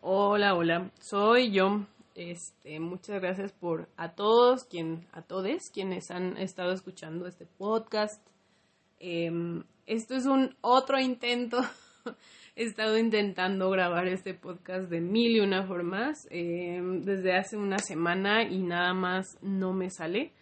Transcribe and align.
Hola, 0.00 0.54
hola, 0.54 0.92
soy 1.00 1.50
yo. 1.50 1.84
Este, 2.14 2.78
muchas 2.78 3.20
gracias 3.20 3.52
por 3.52 3.88
a 3.96 4.14
todos, 4.14 4.62
quien, 4.62 5.08
a 5.10 5.22
todos 5.22 5.70
quienes 5.74 6.12
han 6.12 6.36
estado 6.36 6.72
escuchando 6.72 7.26
este 7.26 7.46
podcast. 7.46 8.24
Em, 9.00 9.64
esto 9.86 10.14
es 10.14 10.26
un 10.26 10.54
otro 10.60 11.00
intento. 11.00 11.58
He 12.54 12.62
estado 12.62 12.96
intentando 12.96 13.70
grabar 13.70 14.06
este 14.06 14.34
podcast 14.34 14.88
de 14.88 15.00
mil 15.00 15.36
y 15.36 15.40
una 15.40 15.66
formas 15.66 16.28
em, 16.30 17.02
desde 17.02 17.36
hace 17.36 17.56
una 17.56 17.78
semana 17.78 18.44
y 18.44 18.62
nada 18.62 18.94
más 18.94 19.36
no 19.42 19.72
me 19.72 19.90
sale. 19.90 20.32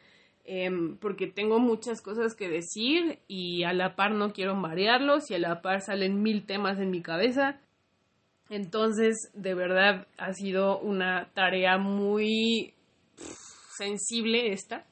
Em, 0.45 0.99
porque 0.99 1.29
tengo 1.29 1.61
muchas 1.61 2.03
cosas 2.03 2.35
que 2.35 2.51
decir 2.51 3.21
y 3.27 3.65
a 3.65 3.73
la 3.73 3.97
par 3.97 4.13
no 4.13 4.35
quiero 4.35 4.55
marearlos 4.55 5.31
y 5.31 5.35
a 5.35 5.39
la 5.39 5.63
par 5.63 5.81
salen 5.81 6.23
mil 6.23 6.45
temas 6.45 6.79
en 6.79 6.91
mi 6.91 7.01
cabeza. 7.01 7.59
Entonces, 8.49 9.31
de 9.35 9.55
verdad, 9.55 10.07
ha 10.19 10.33
sido 10.33 10.79
una 10.79 11.31
tarea 11.35 11.79
muy 11.79 12.75
sensible 13.77 14.53
esta, 14.53 14.85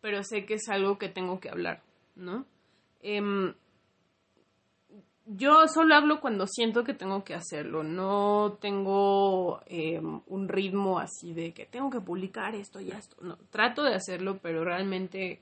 pero 0.00 0.22
sé 0.24 0.46
que 0.46 0.54
es 0.54 0.68
algo 0.68 0.98
que 0.98 1.08
tengo 1.08 1.38
que 1.40 1.50
hablar, 1.50 1.82
¿no? 2.16 2.46
Em, 3.02 3.54
yo 5.26 5.68
solo 5.68 5.94
hablo 5.94 6.20
cuando 6.20 6.46
siento 6.46 6.82
que 6.82 6.94
tengo 6.94 7.22
que 7.22 7.34
hacerlo, 7.34 7.82
no 7.84 8.58
tengo 8.60 9.60
em, 9.66 10.20
un 10.26 10.48
ritmo 10.48 10.98
así 10.98 11.32
de 11.32 11.52
que 11.52 11.66
tengo 11.66 11.90
que 11.90 12.00
publicar 12.00 12.54
esto 12.54 12.80
y 12.80 12.90
esto, 12.90 13.16
no, 13.20 13.36
trato 13.50 13.82
de 13.82 13.94
hacerlo, 13.94 14.38
pero 14.42 14.64
realmente 14.64 15.40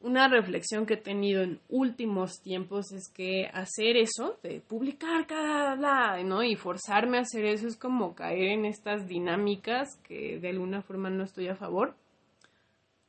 una 0.00 0.28
reflexión 0.28 0.86
que 0.86 0.94
he 0.94 0.98
tenido 0.98 1.42
en 1.42 1.60
últimos 1.68 2.40
tiempos 2.42 2.92
es 2.92 3.08
que 3.12 3.46
hacer 3.52 3.96
eso, 3.96 4.38
de 4.42 4.60
publicar 4.60 5.26
cada 5.26 5.76
¿no? 6.22 6.42
Y 6.42 6.56
forzarme 6.56 7.18
a 7.18 7.22
hacer 7.22 7.44
eso 7.46 7.66
es 7.66 7.76
como 7.76 8.14
caer 8.14 8.52
en 8.52 8.64
estas 8.66 9.08
dinámicas 9.08 9.96
que 10.04 10.38
de 10.38 10.50
alguna 10.50 10.82
forma 10.82 11.10
no 11.10 11.24
estoy 11.24 11.48
a 11.48 11.56
favor, 11.56 11.94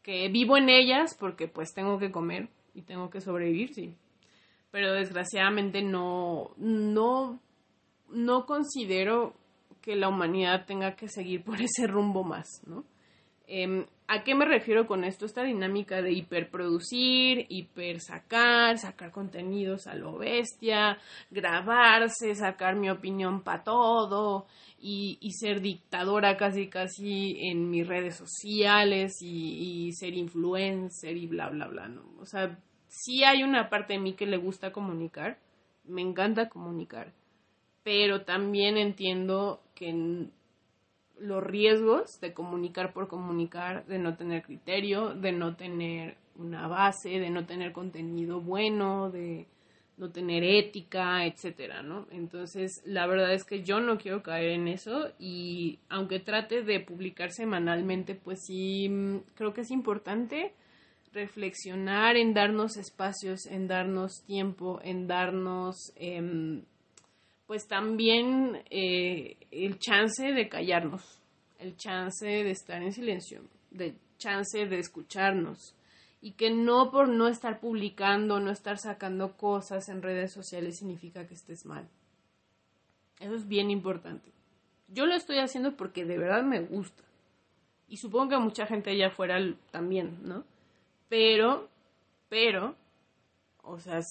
que 0.01 0.29
vivo 0.29 0.57
en 0.57 0.69
ellas 0.69 1.15
porque 1.19 1.47
pues 1.47 1.73
tengo 1.73 1.99
que 1.99 2.11
comer 2.11 2.47
y 2.73 2.81
tengo 2.83 3.09
que 3.09 3.21
sobrevivir, 3.21 3.73
sí. 3.73 3.93
Pero 4.71 4.93
desgraciadamente 4.93 5.81
no, 5.81 6.51
no, 6.57 7.39
no 8.09 8.45
considero 8.45 9.33
que 9.81 9.95
la 9.95 10.09
humanidad 10.09 10.65
tenga 10.65 10.95
que 10.95 11.07
seguir 11.07 11.43
por 11.43 11.61
ese 11.61 11.87
rumbo 11.87 12.23
más, 12.23 12.47
¿no? 12.65 12.83
Em, 13.47 13.85
¿A 14.09 14.23
qué 14.23 14.35
me 14.35 14.45
refiero 14.45 14.87
con 14.87 15.03
esto? 15.03 15.25
Esta 15.25 15.43
dinámica 15.43 16.01
de 16.01 16.13
hiperproducir, 16.13 17.45
hiper 17.49 17.99
sacar, 17.99 18.77
contenidos 19.11 19.85
a 19.85 19.95
lo 19.95 20.17
bestia, 20.17 20.97
grabarse, 21.29 22.33
sacar 22.33 22.77
mi 22.77 22.89
opinión 22.89 23.41
para 23.41 23.63
todo 23.63 24.45
y, 24.79 25.19
ser 25.37 25.59
dictadora 25.59 26.37
casi 26.37 26.67
casi 26.69 27.35
en 27.49 27.69
mis 27.69 27.85
redes 27.85 28.15
sociales 28.15 29.17
y, 29.21 29.91
ser 29.91 30.13
influencer 30.13 31.17
y 31.17 31.27
bla 31.27 31.49
bla 31.49 31.67
bla. 31.67 31.89
¿no? 31.89 32.03
O 32.21 32.25
sea, 32.25 32.57
sí 32.87 33.25
hay 33.25 33.43
una 33.43 33.69
parte 33.69 33.93
de 33.93 33.99
mí 33.99 34.13
que 34.13 34.25
le 34.25 34.37
gusta 34.37 34.71
comunicar, 34.71 35.37
me 35.83 36.01
encanta 36.01 36.47
comunicar, 36.47 37.11
pero 37.83 38.21
también 38.21 38.77
entiendo 38.77 39.61
que 39.75 40.29
los 41.19 41.43
riesgos 41.43 42.19
de 42.21 42.33
comunicar 42.33 42.93
por 42.93 43.07
comunicar, 43.07 43.85
de 43.85 43.99
no 43.99 44.15
tener 44.15 44.43
criterio, 44.43 45.13
de 45.13 45.31
no 45.31 45.55
tener 45.55 46.17
una 46.35 46.67
base, 46.67 47.19
de 47.19 47.29
no 47.29 47.45
tener 47.45 47.71
contenido 47.71 48.41
bueno, 48.41 49.09
de 49.09 49.47
no 49.97 50.11
tener 50.11 50.43
ética, 50.43 51.25
etcétera, 51.25 51.81
¿no? 51.81 52.07
Entonces, 52.11 52.83
la 52.85 53.07
verdad 53.07 53.33
es 53.33 53.43
que 53.43 53.63
yo 53.63 53.79
no 53.79 53.97
quiero 53.97 54.21
caer 54.21 54.51
en 54.51 54.67
eso 54.67 55.09
y 55.17 55.79
aunque 55.89 56.19
trate 56.19 56.61
de 56.61 56.79
publicar 56.79 57.31
semanalmente, 57.31 58.13
pues 58.13 58.45
sí 58.45 58.87
mm, 58.89 59.17
creo 59.35 59.53
que 59.53 59.61
es 59.61 59.71
importante 59.71 60.53
reflexionar 61.13 62.15
en 62.15 62.35
darnos 62.35 62.77
espacios, 62.77 63.47
en 63.47 63.67
darnos 63.67 64.23
tiempo, 64.25 64.79
en 64.83 65.07
darnos 65.07 65.91
em, 65.95 66.61
pues 67.47 67.67
también 67.67 68.61
eh, 68.69 69.37
el 69.51 69.79
chance 69.79 70.31
de 70.33 70.49
callarnos, 70.49 71.21
el 71.59 71.75
chance 71.77 72.27
de 72.27 72.51
estar 72.51 72.83
en 72.83 72.91
silencio, 72.91 73.41
el 73.71 73.97
chance 74.17 74.65
de 74.65 74.79
escucharnos 74.79 75.73
y 76.21 76.33
que 76.33 76.51
no 76.51 76.91
por 76.91 77.07
no 77.07 77.27
estar 77.27 77.59
publicando, 77.59 78.39
no 78.39 78.51
estar 78.51 78.77
sacando 78.77 79.37
cosas 79.37 79.87
en 79.87 80.01
redes 80.01 80.33
sociales 80.33 80.77
significa 80.77 81.25
que 81.25 81.35
estés 81.35 81.65
mal. 81.65 81.87
Eso 83.19 83.35
es 83.35 83.47
bien 83.47 83.71
importante. 83.71 84.31
Yo 84.89 85.05
lo 85.05 85.15
estoy 85.15 85.39
haciendo 85.39 85.75
porque 85.75 86.05
de 86.05 86.17
verdad 86.17 86.43
me 86.43 86.59
gusta. 86.61 87.03
Y 87.87 87.97
supongo 87.97 88.29
que 88.29 88.37
mucha 88.37 88.65
gente 88.65 88.91
allá 88.91 89.07
afuera 89.07 89.39
también, 89.71 90.19
¿no? 90.23 90.43
Pero, 91.07 91.69
pero, 92.27 92.75
o 93.63 93.79
sea, 93.79 94.01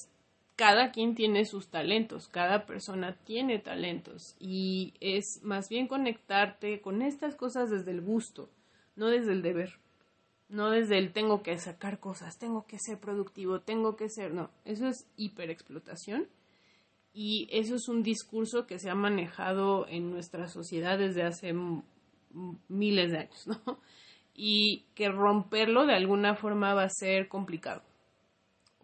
cada 0.56 0.90
quien 0.90 1.14
tiene 1.14 1.44
sus 1.44 1.68
talentos, 1.68 2.28
cada 2.28 2.64
persona 2.64 3.14
tiene 3.24 3.58
talentos 3.58 4.34
y 4.40 4.94
es 5.00 5.40
más 5.42 5.68
bien 5.68 5.86
conectarte 5.86 6.80
con 6.80 7.02
estas 7.02 7.36
cosas 7.36 7.70
desde 7.70 7.90
el 7.90 8.00
gusto, 8.00 8.48
no 8.96 9.08
desde 9.08 9.32
el 9.32 9.42
deber, 9.42 9.78
no 10.48 10.70
desde 10.70 10.96
el 10.98 11.12
tengo 11.12 11.42
que 11.42 11.58
sacar 11.58 12.00
cosas, 12.00 12.38
tengo 12.38 12.66
que 12.66 12.78
ser 12.78 12.98
productivo, 12.98 13.60
tengo 13.60 13.96
que 13.96 14.08
ser, 14.08 14.32
no, 14.32 14.50
eso 14.64 14.88
es 14.88 15.06
hiperexplotación 15.16 16.26
y 17.12 17.48
eso 17.50 17.74
es 17.74 17.88
un 17.88 18.02
discurso 18.02 18.66
que 18.66 18.78
se 18.78 18.88
ha 18.88 18.94
manejado 18.94 19.86
en 19.88 20.10
nuestra 20.10 20.48
sociedad 20.48 20.98
desde 20.98 21.22
hace 21.22 21.54
miles 22.68 23.12
de 23.12 23.18
años, 23.18 23.46
¿no? 23.66 23.78
Y 24.34 24.86
que 24.94 25.08
romperlo 25.10 25.86
de 25.86 25.94
alguna 25.94 26.34
forma 26.34 26.74
va 26.74 26.84
a 26.84 26.90
ser 26.90 27.28
complicado 27.28 27.82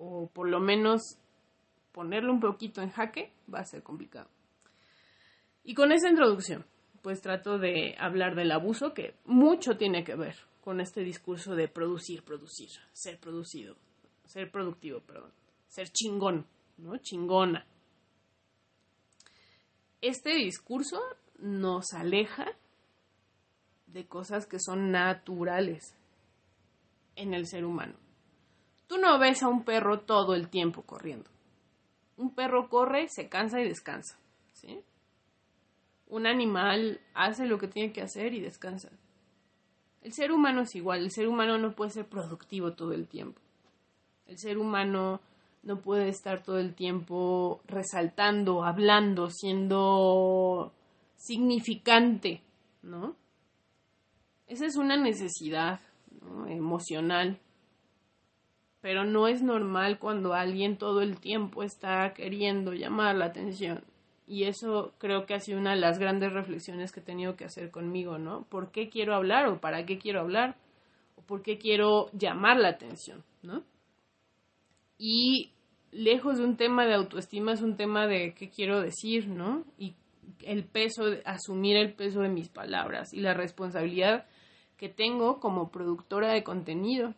o 0.04 0.28
por 0.32 0.48
lo 0.48 0.58
menos 0.58 1.18
ponerlo 1.92 2.32
un 2.32 2.40
poquito 2.40 2.82
en 2.82 2.90
jaque 2.90 3.32
va 3.52 3.60
a 3.60 3.64
ser 3.64 3.82
complicado. 3.82 4.28
Y 5.64 5.74
con 5.74 5.92
esa 5.92 6.08
introducción, 6.08 6.64
pues 7.02 7.20
trato 7.20 7.58
de 7.58 7.94
hablar 7.98 8.34
del 8.34 8.52
abuso 8.52 8.94
que 8.94 9.14
mucho 9.24 9.76
tiene 9.76 10.04
que 10.04 10.16
ver 10.16 10.36
con 10.60 10.80
este 10.80 11.02
discurso 11.02 11.54
de 11.54 11.68
producir, 11.68 12.22
producir, 12.22 12.70
ser 12.92 13.18
producido, 13.18 13.76
ser 14.24 14.50
productivo, 14.50 15.00
perdón, 15.00 15.32
ser 15.66 15.88
chingón, 15.90 16.46
¿no? 16.78 16.96
Chingona. 16.98 17.66
Este 20.00 20.34
discurso 20.34 21.00
nos 21.38 21.92
aleja 21.92 22.46
de 23.86 24.06
cosas 24.06 24.46
que 24.46 24.58
son 24.58 24.90
naturales 24.90 25.96
en 27.16 27.34
el 27.34 27.46
ser 27.46 27.64
humano. 27.64 27.94
Tú 28.86 28.98
no 28.98 29.18
ves 29.18 29.42
a 29.42 29.48
un 29.48 29.64
perro 29.64 30.00
todo 30.00 30.34
el 30.34 30.48
tiempo 30.48 30.82
corriendo. 30.82 31.30
Un 32.16 32.34
perro 32.34 32.68
corre, 32.68 33.08
se 33.08 33.28
cansa 33.28 33.60
y 33.60 33.68
descansa. 33.68 34.18
¿sí? 34.52 34.80
Un 36.08 36.26
animal 36.26 37.00
hace 37.14 37.46
lo 37.46 37.58
que 37.58 37.68
tiene 37.68 37.92
que 37.92 38.02
hacer 38.02 38.34
y 38.34 38.40
descansa. 38.40 38.90
El 40.02 40.12
ser 40.12 40.32
humano 40.32 40.62
es 40.62 40.74
igual, 40.74 41.00
el 41.00 41.10
ser 41.10 41.28
humano 41.28 41.58
no 41.58 41.74
puede 41.74 41.90
ser 41.90 42.06
productivo 42.06 42.72
todo 42.72 42.92
el 42.92 43.06
tiempo. 43.06 43.40
El 44.26 44.38
ser 44.38 44.58
humano 44.58 45.20
no 45.62 45.80
puede 45.80 46.08
estar 46.08 46.42
todo 46.42 46.58
el 46.58 46.74
tiempo 46.74 47.60
resaltando, 47.66 48.64
hablando, 48.64 49.30
siendo 49.30 50.72
significante, 51.16 52.42
¿no? 52.82 53.14
Esa 54.48 54.66
es 54.66 54.76
una 54.76 54.96
necesidad 54.96 55.80
emocional 56.48 57.38
pero 58.82 59.04
no 59.04 59.28
es 59.28 59.42
normal 59.42 59.98
cuando 60.00 60.34
alguien 60.34 60.76
todo 60.76 61.00
el 61.00 61.18
tiempo 61.18 61.62
está 61.62 62.12
queriendo 62.14 62.74
llamar 62.74 63.14
la 63.14 63.26
atención. 63.26 63.84
Y 64.26 64.44
eso 64.44 64.92
creo 64.98 65.24
que 65.24 65.34
ha 65.34 65.40
sido 65.40 65.58
una 65.58 65.70
de 65.70 65.80
las 65.80 65.98
grandes 65.98 66.32
reflexiones 66.32 66.90
que 66.90 67.00
he 67.00 67.04
tenido 67.04 67.36
que 67.36 67.44
hacer 67.44 67.70
conmigo, 67.70 68.18
¿no? 68.18 68.42
¿Por 68.48 68.72
qué 68.72 68.88
quiero 68.88 69.14
hablar 69.14 69.46
o 69.46 69.60
para 69.60 69.86
qué 69.86 69.98
quiero 69.98 70.20
hablar? 70.20 70.56
¿O 71.16 71.22
por 71.22 71.42
qué 71.42 71.58
quiero 71.58 72.10
llamar 72.12 72.58
la 72.58 72.70
atención, 72.70 73.22
¿no? 73.42 73.62
Y 74.98 75.52
lejos 75.92 76.38
de 76.38 76.44
un 76.44 76.56
tema 76.56 76.84
de 76.84 76.94
autoestima 76.94 77.52
es 77.52 77.62
un 77.62 77.76
tema 77.76 78.08
de 78.08 78.34
qué 78.34 78.50
quiero 78.50 78.80
decir, 78.80 79.28
¿no? 79.28 79.64
Y 79.78 79.94
el 80.40 80.64
peso, 80.64 81.04
asumir 81.24 81.76
el 81.76 81.94
peso 81.94 82.20
de 82.20 82.28
mis 82.28 82.48
palabras 82.48 83.14
y 83.14 83.20
la 83.20 83.34
responsabilidad 83.34 84.26
que 84.76 84.88
tengo 84.88 85.38
como 85.38 85.70
productora 85.70 86.32
de 86.32 86.42
contenido 86.42 87.14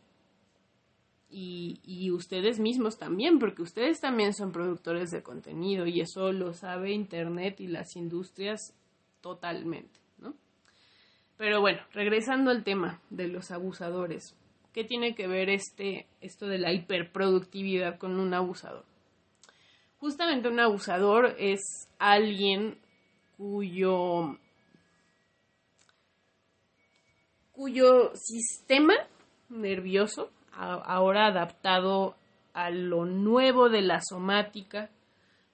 y, 1.36 2.10
ustedes 2.12 2.60
mismos 2.60 2.96
también, 2.96 3.38
porque 3.38 3.62
ustedes 3.62 4.00
también 4.00 4.32
son 4.32 4.52
productores 4.52 5.10
de 5.10 5.22
contenido 5.22 5.86
y 5.86 6.00
eso 6.00 6.32
lo 6.32 6.54
sabe 6.54 6.92
Internet 6.92 7.60
y 7.60 7.66
las 7.66 7.96
industrias 7.96 8.72
totalmente, 9.20 9.98
¿no? 10.19 10.34
Pero 11.36 11.60
bueno, 11.60 11.81
regresando 11.92 12.52
al 12.52 12.62
tema 12.62 13.00
de 13.10 13.26
los 13.26 13.50
abusadores, 13.50 14.36
¿qué 14.72 14.84
tiene 14.84 15.16
que 15.16 15.26
ver 15.26 15.50
este, 15.50 16.06
esto 16.20 16.46
de 16.46 16.58
la 16.58 16.72
hiperproductividad 16.72 17.98
con 17.98 18.20
un 18.20 18.32
abusador? 18.32 18.84
Justamente 19.98 20.48
un 20.48 20.60
abusador 20.60 21.34
es 21.38 21.88
alguien 21.98 22.78
cuyo 23.36 24.38
cuyo 27.50 28.12
sistema 28.14 28.94
nervioso, 29.48 30.31
ahora 30.56 31.27
adaptado 31.27 32.17
a 32.53 32.71
lo 32.71 33.05
nuevo 33.05 33.69
de 33.69 33.83
la 33.83 34.01
somática, 34.01 34.91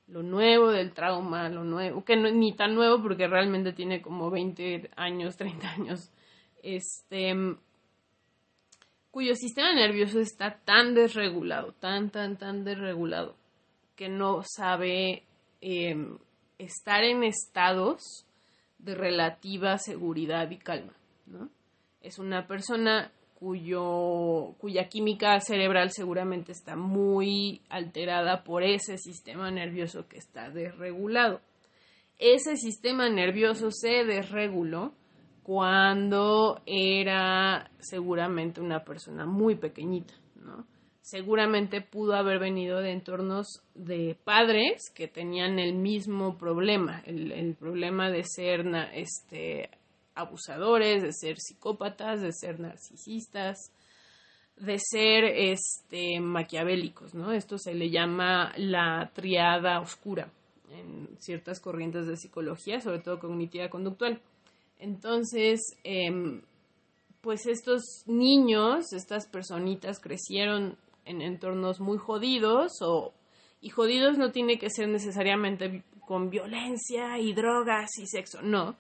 lo 0.07 0.23
nuevo 0.23 0.71
del 0.71 0.93
trauma, 0.93 1.49
lo 1.49 1.65
nuevo, 1.65 2.05
que 2.05 2.17
no, 2.17 2.31
ni 2.31 2.55
tan 2.55 2.75
nuevo 2.75 3.03
porque 3.03 3.29
realmente 3.29 3.73
tiene 3.73 4.03
como 4.03 4.31
20 4.31 4.91
años, 4.97 5.37
30 5.37 5.71
años, 5.71 6.11
este, 6.63 7.35
cuyo 9.11 9.35
sistema 9.35 9.73
nervioso 9.73 10.21
está 10.21 10.59
tan 10.65 10.95
desregulado, 10.95 11.73
tan, 11.73 12.11
tan, 12.11 12.37
tan 12.37 12.65
desregulado, 12.65 13.37
que 13.97 14.09
no 14.09 14.43
sabe 14.45 15.25
em, 15.61 16.19
estar 16.59 17.03
en 17.05 17.25
estados 17.25 18.27
de 18.79 18.95
relativa 18.95 19.79
seguridad 19.79 20.51
y 20.51 20.59
calma, 20.59 20.95
¿no? 21.27 21.51
Es 22.01 22.19
una 22.19 22.47
persona 22.47 23.13
cuyo, 23.41 24.55
cuya 24.59 24.89
química 24.89 25.41
cerebral 25.41 25.91
seguramente 25.91 26.53
está 26.53 26.77
muy 26.77 27.63
alterada 27.71 28.45
por 28.45 28.63
ese 28.63 28.99
sistema 28.99 29.51
nervioso 29.51 30.07
que 30.07 30.19
está 30.19 30.51
desregulado. 30.51 31.41
Ese 32.19 32.57
sistema 32.57 33.09
nervioso 33.09 33.71
se 33.71 34.05
desreguló 34.05 34.93
cuando 35.43 36.61
era 36.67 37.71
seguramente 37.79 38.61
una 38.61 38.85
persona 38.85 39.25
muy 39.25 39.55
pequeñita, 39.55 40.13
¿no? 40.37 40.67
Seguramente 41.01 41.81
pudo 41.81 42.15
haber 42.15 42.39
venido 42.39 42.81
de 42.81 42.93
entornos 42.93 43.63
de 43.75 44.19
padres 44.23 44.93
que 44.95 45.09
tenían 45.09 45.59
el 45.59 45.73
mismo 45.73 46.37
problema, 46.37 47.03
el, 47.07 47.57
problema 47.59 48.11
de 48.11 48.23
ser 48.23 48.67
este, 48.93 49.71
abusadores, 50.15 51.03
de 51.03 51.13
ser 51.13 51.37
psicópatas, 51.39 52.21
de 52.21 52.33
ser 52.33 52.61
narcisistas, 52.61 53.73
de 54.57 54.79
ser 54.79 55.25
este, 55.25 56.21
maquiavélicos, 56.21 57.15
¿no? 57.15 57.33
Esto 57.33 57.59
se 57.59 57.75
le 57.75 57.91
llama 57.91 58.53
la 58.57 59.11
triada 59.15 59.81
oscura 59.81 60.31
en 60.71 61.09
ciertas 61.19 61.61
corrientes 61.61 62.07
de 62.07 62.17
psicología, 62.17 62.81
sobre 62.81 63.01
todo 63.01 63.19
cognitiva 63.19 63.69
conductual. 63.69 64.21
Entonces, 64.79 65.61
em, 65.83 66.43
pues 67.21 67.47
estos 67.47 67.83
niños, 68.07 68.93
estas 68.93 69.27
personitas 69.27 69.99
crecieron 69.99 70.77
en 71.05 71.23
entornos 71.23 71.81
muy 71.81 71.99
jodidos 71.99 72.73
o 72.83 73.13
y 73.63 73.69
jodidos 73.69 74.17
no 74.17 74.33
tiene 74.33 74.59
que 74.59 74.71
ser 74.71 74.89
necesariamente 74.89 75.85
con 76.07 76.31
violencia 76.31 77.19
y 77.19 77.33
drogas 77.35 77.91
y 77.99 78.07
sexo, 78.07 78.41
no, 78.43 78.75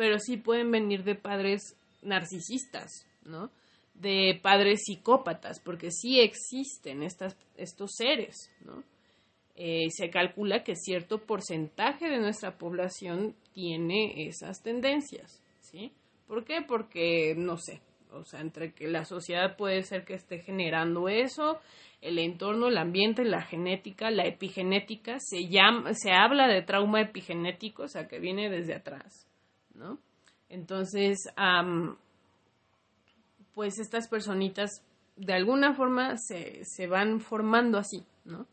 pero 0.00 0.18
sí 0.18 0.38
pueden 0.38 0.70
venir 0.70 1.04
de 1.04 1.14
padres 1.14 1.76
narcisistas, 2.00 3.06
¿no? 3.22 3.50
De 3.92 4.40
padres 4.42 4.80
psicópatas, 4.86 5.60
porque 5.60 5.90
sí 5.90 6.20
existen 6.20 7.02
estas, 7.02 7.36
estos 7.54 7.90
seres, 7.98 8.50
¿no? 8.64 8.82
Eh, 9.56 9.88
se 9.90 10.08
calcula 10.08 10.64
que 10.64 10.74
cierto 10.74 11.18
porcentaje 11.18 12.08
de 12.08 12.18
nuestra 12.18 12.56
población 12.56 13.36
tiene 13.52 14.26
esas 14.26 14.62
tendencias, 14.62 15.42
¿sí? 15.60 15.92
¿Por 16.26 16.46
qué? 16.46 16.62
Porque, 16.66 17.34
no 17.36 17.58
sé, 17.58 17.82
o 18.10 18.24
sea, 18.24 18.40
entre 18.40 18.72
que 18.72 18.88
la 18.88 19.04
sociedad 19.04 19.54
puede 19.58 19.82
ser 19.82 20.06
que 20.06 20.14
esté 20.14 20.38
generando 20.38 21.10
eso, 21.10 21.60
el 22.00 22.18
entorno, 22.18 22.68
el 22.68 22.78
ambiente, 22.78 23.22
la 23.22 23.42
genética, 23.42 24.10
la 24.10 24.24
epigenética, 24.24 25.18
se, 25.20 25.48
llama, 25.48 25.92
se 25.92 26.12
habla 26.12 26.48
de 26.48 26.62
trauma 26.62 27.02
epigenético, 27.02 27.82
o 27.82 27.88
sea, 27.88 28.08
que 28.08 28.18
viene 28.18 28.48
desde 28.48 28.72
atrás, 28.72 29.29
¿no? 29.80 29.98
Entonces, 30.50 31.18
pues 33.54 33.78
estas 33.78 34.08
personitas 34.08 34.82
de 35.16 35.32
alguna 35.32 35.74
forma 35.74 36.16
se, 36.18 36.64
se 36.64 36.86
van 36.86 37.20
formando 37.20 37.78
así, 37.78 38.04
¿no? 38.24 38.46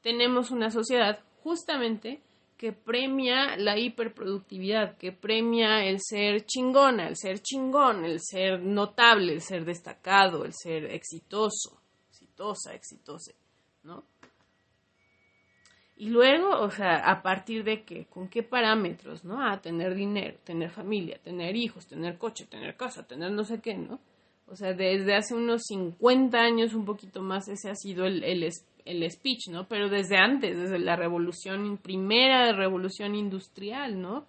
Tenemos 0.00 0.50
una 0.50 0.70
sociedad 0.70 1.20
justamente 1.42 2.22
que 2.56 2.72
premia 2.72 3.56
la 3.56 3.76
hiperproductividad, 3.76 4.96
que 4.96 5.10
premia 5.10 5.84
el 5.84 5.98
ser 6.00 6.46
chingona, 6.46 7.08
el 7.08 7.16
ser 7.16 7.40
chingón, 7.40 8.04
el 8.04 8.20
ser 8.20 8.60
notable, 8.60 9.32
el 9.32 9.40
ser 9.40 9.64
destacado, 9.64 10.44
el 10.44 10.52
ser 10.54 10.84
exitoso, 10.86 11.80
exitosa, 12.10 12.74
exitose, 12.74 13.34
¿no? 13.82 14.04
Y 16.02 16.08
luego, 16.08 16.58
o 16.58 16.68
sea, 16.68 16.96
a 16.96 17.22
partir 17.22 17.62
de 17.62 17.84
qué, 17.84 18.06
con 18.06 18.26
qué 18.26 18.42
parámetros, 18.42 19.24
¿no? 19.24 19.40
A 19.40 19.60
tener 19.60 19.94
dinero, 19.94 20.36
tener 20.42 20.68
familia, 20.68 21.20
tener 21.22 21.54
hijos, 21.54 21.86
tener 21.86 22.18
coche, 22.18 22.44
tener 22.46 22.76
casa, 22.76 23.06
tener 23.06 23.30
no 23.30 23.44
sé 23.44 23.60
qué, 23.60 23.76
¿no? 23.76 24.00
O 24.48 24.56
sea, 24.56 24.74
desde 24.74 25.14
hace 25.14 25.36
unos 25.36 25.62
50 25.68 26.36
años, 26.36 26.74
un 26.74 26.84
poquito 26.84 27.22
más, 27.22 27.46
ese 27.46 27.70
ha 27.70 27.76
sido 27.76 28.04
el, 28.04 28.24
el, 28.24 29.10
speech, 29.12 29.46
¿no? 29.50 29.68
Pero 29.68 29.88
desde 29.88 30.16
antes, 30.16 30.58
desde 30.58 30.80
la 30.80 30.96
revolución, 30.96 31.78
primera 31.78 32.50
revolución 32.52 33.14
industrial, 33.14 34.00
¿no? 34.00 34.26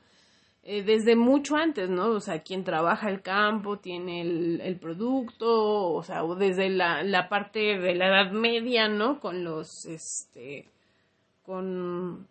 Eh, 0.62 0.84
desde 0.84 1.16
mucho 1.16 1.56
antes, 1.56 1.90
¿no? 1.90 2.10
O 2.10 2.20
sea, 2.20 2.44
quien 2.44 2.64
trabaja 2.64 3.10
el 3.10 3.24
campo 3.24 3.80
tiene 3.80 4.22
el, 4.22 4.62
el 4.62 4.78
producto, 4.78 5.92
o 5.92 6.04
sea, 6.04 6.24
o 6.24 6.36
desde 6.36 6.70
la, 6.70 7.02
la 7.02 7.30
parte 7.30 7.80
de 7.80 7.96
la 7.96 8.10
Edad 8.10 8.32
Media, 8.32 8.88
¿no? 8.90 9.20
Con 9.20 9.44
los, 9.44 9.88
este, 9.88 10.68
con, 11.44 12.28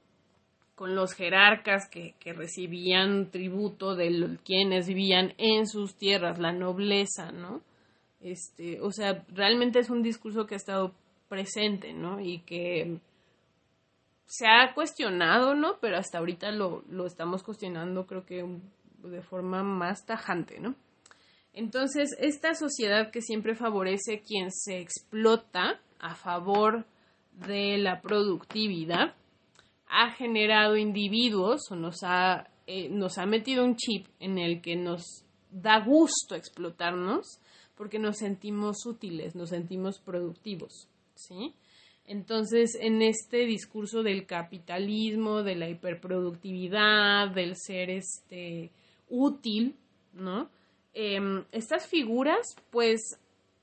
con 0.74 0.94
los 0.94 1.12
jerarcas 1.12 1.88
que, 1.88 2.14
que, 2.18 2.32
recibían 2.32 3.30
tributo 3.30 3.94
de 3.94 4.38
quienes 4.44 4.86
vivían 4.86 5.34
en 5.38 5.66
sus 5.66 5.96
tierras, 5.96 6.38
la 6.38 6.52
nobleza, 6.52 7.30
¿no? 7.32 7.62
Este, 8.20 8.80
o 8.80 8.90
sea, 8.90 9.24
realmente 9.28 9.78
es 9.78 9.90
un 9.90 10.02
discurso 10.02 10.46
que 10.46 10.54
ha 10.54 10.56
estado 10.56 10.94
presente, 11.28 11.92
¿no? 11.92 12.20
Y 12.20 12.40
que 12.40 12.98
se 14.26 14.46
ha 14.46 14.72
cuestionado, 14.74 15.54
¿no? 15.54 15.78
Pero 15.80 15.98
hasta 15.98 16.18
ahorita 16.18 16.52
lo, 16.52 16.84
lo 16.88 17.06
estamos 17.06 17.42
cuestionando, 17.42 18.06
creo 18.06 18.24
que 18.24 18.46
de 19.02 19.22
forma 19.22 19.62
más 19.62 20.06
tajante, 20.06 20.60
¿no? 20.60 20.74
Entonces, 21.52 22.16
esta 22.18 22.54
sociedad 22.54 23.10
que 23.10 23.20
siempre 23.20 23.54
favorece 23.54 24.22
quien 24.22 24.50
se 24.50 24.80
explota 24.80 25.80
a 25.98 26.14
favor 26.14 26.86
de 27.32 27.78
la 27.78 28.00
productividad 28.00 29.14
ha 29.86 30.10
generado 30.12 30.76
individuos 30.76 31.70
o 31.70 31.76
nos 31.76 32.02
ha, 32.02 32.48
eh, 32.66 32.88
nos 32.88 33.18
ha 33.18 33.26
metido 33.26 33.64
un 33.64 33.76
chip 33.76 34.06
en 34.20 34.38
el 34.38 34.62
que 34.62 34.76
nos 34.76 35.24
da 35.50 35.80
gusto 35.80 36.34
explotarnos 36.34 37.40
porque 37.76 37.98
nos 37.98 38.18
sentimos 38.18 38.86
útiles, 38.86 39.34
nos 39.34 39.50
sentimos 39.50 39.98
productivos, 39.98 40.88
¿sí? 41.14 41.54
Entonces, 42.04 42.76
en 42.80 43.00
este 43.02 43.46
discurso 43.46 44.02
del 44.02 44.26
capitalismo, 44.26 45.42
de 45.42 45.56
la 45.56 45.68
hiperproductividad, 45.68 47.30
del 47.30 47.54
ser 47.56 47.90
este 47.90 48.70
útil, 49.08 49.76
¿no? 50.12 50.50
Em, 50.94 51.44
estas 51.52 51.86
figuras, 51.86 52.54
pues, 52.70 53.18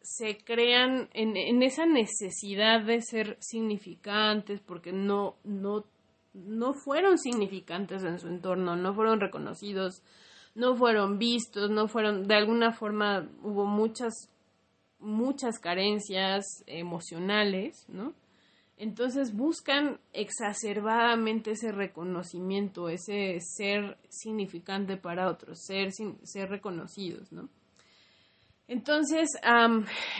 se 0.10 0.40
crean 0.44 1.08
en, 1.14 1.62
esa 1.62 1.86
necesidad 1.86 2.84
de 2.84 3.00
ser 3.00 3.38
significantes 3.40 4.60
porque 4.60 4.92
no, 4.92 5.36
no, 5.44 5.86
no 6.34 6.74
fueron 6.74 7.20
significantes 7.20 8.04
en 8.04 8.18
su 8.18 8.28
entorno, 8.28 8.76
no 8.76 8.96
fueron 8.96 9.20
reconocidos, 9.20 10.02
no 10.56 10.76
fueron 10.76 11.20
vistos, 11.20 11.70
no 11.70 11.88
fueron, 11.88 12.28
de 12.28 12.34
alguna 12.34 12.72
forma 12.72 13.30
hubo 13.44 13.68
muchas, 13.68 14.32
muchas 14.98 15.60
carencias 15.60 16.64
emocionales, 16.66 17.86
¿no? 17.88 18.16
Entonces 18.78 19.36
buscan 19.36 20.00
exacerbadamente 20.12 21.52
ese 21.52 21.72
reconocimiento, 21.72 22.90
ese 22.90 23.38
ser 23.42 24.00
significante 24.10 24.98
para 24.98 25.30
otros, 25.30 25.60
ser, 25.64 25.92
ser 25.92 26.50
reconocidos, 26.50 27.32
¿no? 27.32 27.48
Entonces, 28.70 29.30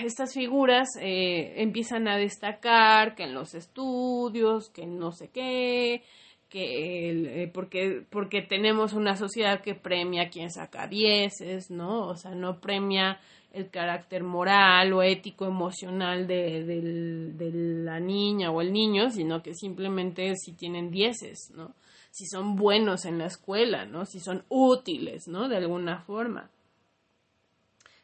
estas 0.04 0.34
figuras 0.34 0.90
eh, 1.00 1.54
empiezan 1.58 2.08
a 2.08 2.18
destacar 2.18 3.14
que 3.14 3.26
en 3.26 3.36
los 3.36 3.54
estudios, 3.54 4.72
que 4.72 4.88
no 4.88 5.12
sé 5.12 5.30
qué, 5.30 6.02
que 6.50 7.44
eh, 7.44 7.48
porque, 7.54 8.04
porque 8.10 8.42
tenemos 8.42 8.94
una 8.94 9.16
sociedad 9.16 9.62
que 9.62 9.76
premia 9.76 10.24
a 10.24 10.30
quien 10.32 10.50
saca 10.50 10.88
dieces, 10.88 11.70
¿no? 11.70 12.08
O 12.08 12.16
sea, 12.16 12.34
no 12.34 12.60
premia 12.60 13.20
el 13.54 13.70
carácter 13.70 14.24
moral 14.24 14.94
o 14.94 15.04
ético 15.04 15.46
emocional 15.46 16.26
de, 16.26 16.64
de, 16.66 17.52
la 17.54 18.00
niña 18.00 18.50
o 18.50 18.62
el 18.62 18.74
niño, 18.74 19.12
sino 19.12 19.44
que 19.44 19.54
simplemente 19.54 20.34
si 20.36 20.54
tienen 20.54 20.90
dieces, 20.90 21.52
¿no? 21.56 21.76
Si 22.10 22.26
son 22.26 22.56
buenos 22.56 23.06
en 23.06 23.20
la 23.20 23.28
escuela, 23.28 23.86
¿no? 23.86 24.08
Si 24.08 24.20
son 24.20 24.44
útiles, 24.50 25.28
¿no? 25.28 25.48
De 25.48 25.58
alguna 25.58 26.02
forma 26.02 26.50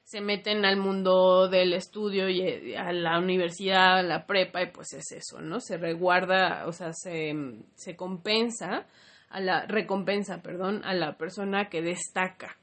se 0.06 0.22
meten 0.22 0.66
al 0.66 0.78
mundo 0.78 1.50
del 1.50 1.74
estudio 1.74 2.30
y 2.30 2.42
eh, 2.42 2.78
a 2.78 2.94
la 2.94 3.18
universidad, 3.18 3.98
a 3.98 4.04
la 4.04 4.28
prepa, 4.28 4.62
y 4.62 4.72
pues 4.72 4.94
es 4.94 5.12
eso, 5.12 5.42
¿no? 5.42 5.60
Se 5.60 5.78
reguarda, 5.78 6.68
o 6.68 6.72
sea, 6.72 6.94
se, 6.94 7.34
se 7.74 7.96
compensa 7.96 8.86
a 9.30 9.40
la 9.40 9.66
recompensa, 9.66 10.44
perdón, 10.44 10.84
a 10.86 10.94
la 10.94 11.18
persona 11.18 11.70
que 11.70 11.82
destaca, 11.82 12.56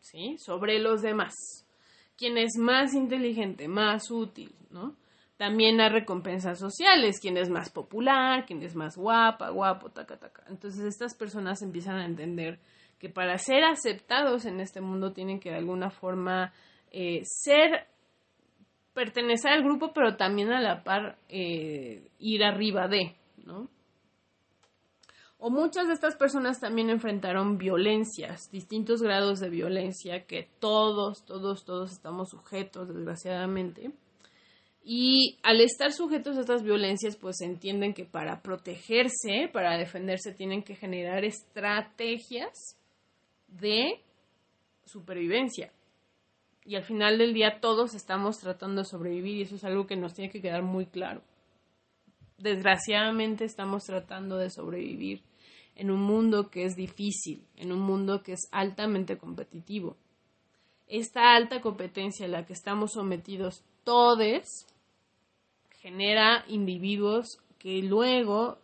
¿sí? 0.00 0.36
Sobre 0.38 0.80
los 0.80 1.00
demás. 1.00 1.34
Quien 2.16 2.36
es 2.36 2.58
más 2.58 2.92
inteligente, 2.94 3.68
más 3.68 4.10
útil, 4.10 4.52
¿no? 4.70 4.96
También 5.36 5.80
hay 5.80 5.90
recompensas 5.90 6.58
sociales, 6.58 7.20
quien 7.20 7.36
es 7.36 7.48
más 7.48 7.70
popular, 7.70 8.44
quien 8.44 8.60
es 8.64 8.74
más 8.74 8.96
guapa, 8.96 9.50
guapo, 9.50 9.90
taca, 9.90 10.18
taca. 10.18 10.42
Entonces 10.48 10.84
estas 10.84 11.14
personas 11.14 11.62
empiezan 11.62 11.98
a 11.98 12.06
entender 12.06 12.58
que 12.98 13.08
para 13.08 13.38
ser 13.38 13.62
aceptados 13.62 14.46
en 14.46 14.58
este 14.58 14.80
mundo 14.80 15.12
tienen 15.12 15.38
que 15.38 15.50
de 15.50 15.58
alguna 15.58 15.90
forma 15.90 16.52
eh, 16.92 17.22
ser, 17.24 17.86
pertenecer 18.94 19.52
al 19.52 19.62
grupo, 19.62 19.92
pero 19.92 20.16
también 20.16 20.50
a 20.50 20.60
la 20.60 20.82
par 20.84 21.18
eh, 21.28 22.08
ir 22.18 22.44
arriba 22.44 22.88
de, 22.88 23.14
¿no? 23.44 23.68
O 25.40 25.50
muchas 25.50 25.86
de 25.86 25.94
estas 25.94 26.16
personas 26.16 26.58
también 26.58 26.90
enfrentaron 26.90 27.58
violencias, 27.58 28.50
distintos 28.50 29.00
grados 29.00 29.38
de 29.38 29.50
violencia 29.50 30.26
que 30.26 30.48
todos, 30.58 31.24
todos, 31.24 31.64
todos 31.64 31.92
estamos 31.92 32.30
sujetos, 32.30 32.88
desgraciadamente. 32.88 33.92
Y 34.82 35.38
al 35.44 35.60
estar 35.60 35.92
sujetos 35.92 36.36
a 36.36 36.40
estas 36.40 36.64
violencias, 36.64 37.16
pues 37.16 37.40
entienden 37.40 37.94
que 37.94 38.04
para 38.04 38.42
protegerse, 38.42 39.48
para 39.52 39.78
defenderse, 39.78 40.32
tienen 40.32 40.64
que 40.64 40.74
generar 40.74 41.24
estrategias 41.24 42.76
de 43.46 44.00
supervivencia. 44.86 45.70
Y 46.68 46.76
al 46.76 46.84
final 46.84 47.16
del 47.16 47.32
día 47.32 47.60
todos 47.62 47.94
estamos 47.94 48.40
tratando 48.40 48.82
de 48.82 48.86
sobrevivir 48.86 49.38
y 49.38 49.40
eso 49.40 49.54
es 49.54 49.64
algo 49.64 49.86
que 49.86 49.96
nos 49.96 50.12
tiene 50.12 50.30
que 50.30 50.42
quedar 50.42 50.62
muy 50.62 50.84
claro. 50.84 51.22
Desgraciadamente 52.36 53.46
estamos 53.46 53.84
tratando 53.84 54.36
de 54.36 54.50
sobrevivir 54.50 55.22
en 55.76 55.90
un 55.90 56.02
mundo 56.02 56.50
que 56.50 56.66
es 56.66 56.76
difícil, 56.76 57.42
en 57.56 57.72
un 57.72 57.80
mundo 57.80 58.22
que 58.22 58.32
es 58.32 58.50
altamente 58.52 59.16
competitivo. 59.16 59.96
Esta 60.86 61.34
alta 61.34 61.62
competencia 61.62 62.26
a 62.26 62.28
la 62.28 62.44
que 62.44 62.52
estamos 62.52 62.92
sometidos 62.92 63.64
todos 63.82 64.66
genera 65.80 66.44
individuos 66.48 67.38
que 67.58 67.80
luego 67.80 68.58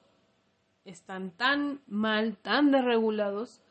están 0.84 1.30
tan 1.30 1.80
mal, 1.86 2.36
tan 2.36 2.70
desregulados, 2.70 3.62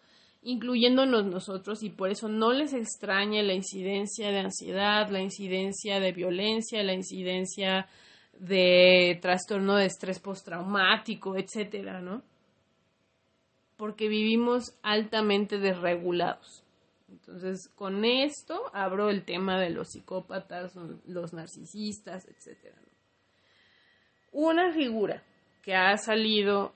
incluyéndonos 0.43 1.25
nosotros, 1.25 1.83
y 1.83 1.89
por 1.89 2.09
eso 2.09 2.27
no 2.27 2.51
les 2.51 2.73
extraña 2.73 3.41
la 3.43 3.53
incidencia 3.53 4.29
de 4.29 4.39
ansiedad, 4.39 5.09
la 5.09 5.21
incidencia 5.21 5.99
de 5.99 6.11
violencia, 6.11 6.83
la 6.83 6.93
incidencia 6.93 7.87
de 8.39 9.19
trastorno 9.21 9.75
de 9.75 9.85
estrés 9.85 10.19
postraumático, 10.19 11.37
etcétera, 11.37 12.01
¿no? 12.01 12.23
porque 13.83 14.07
vivimos 14.07 14.77
altamente 14.81 15.57
desregulados. 15.57 16.63
Entonces, 17.09 17.69
con 17.75 18.05
esto 18.05 18.71
abro 18.73 19.09
el 19.09 19.25
tema 19.25 19.59
de 19.59 19.69
los 19.69 19.89
psicópatas, 19.89 20.73
los 21.05 21.33
narcisistas, 21.33 22.25
etc. 22.27 22.73
Una 24.31 24.71
figura 24.71 25.21
que 25.61 25.75
ha 25.75 25.97
salido 25.97 26.73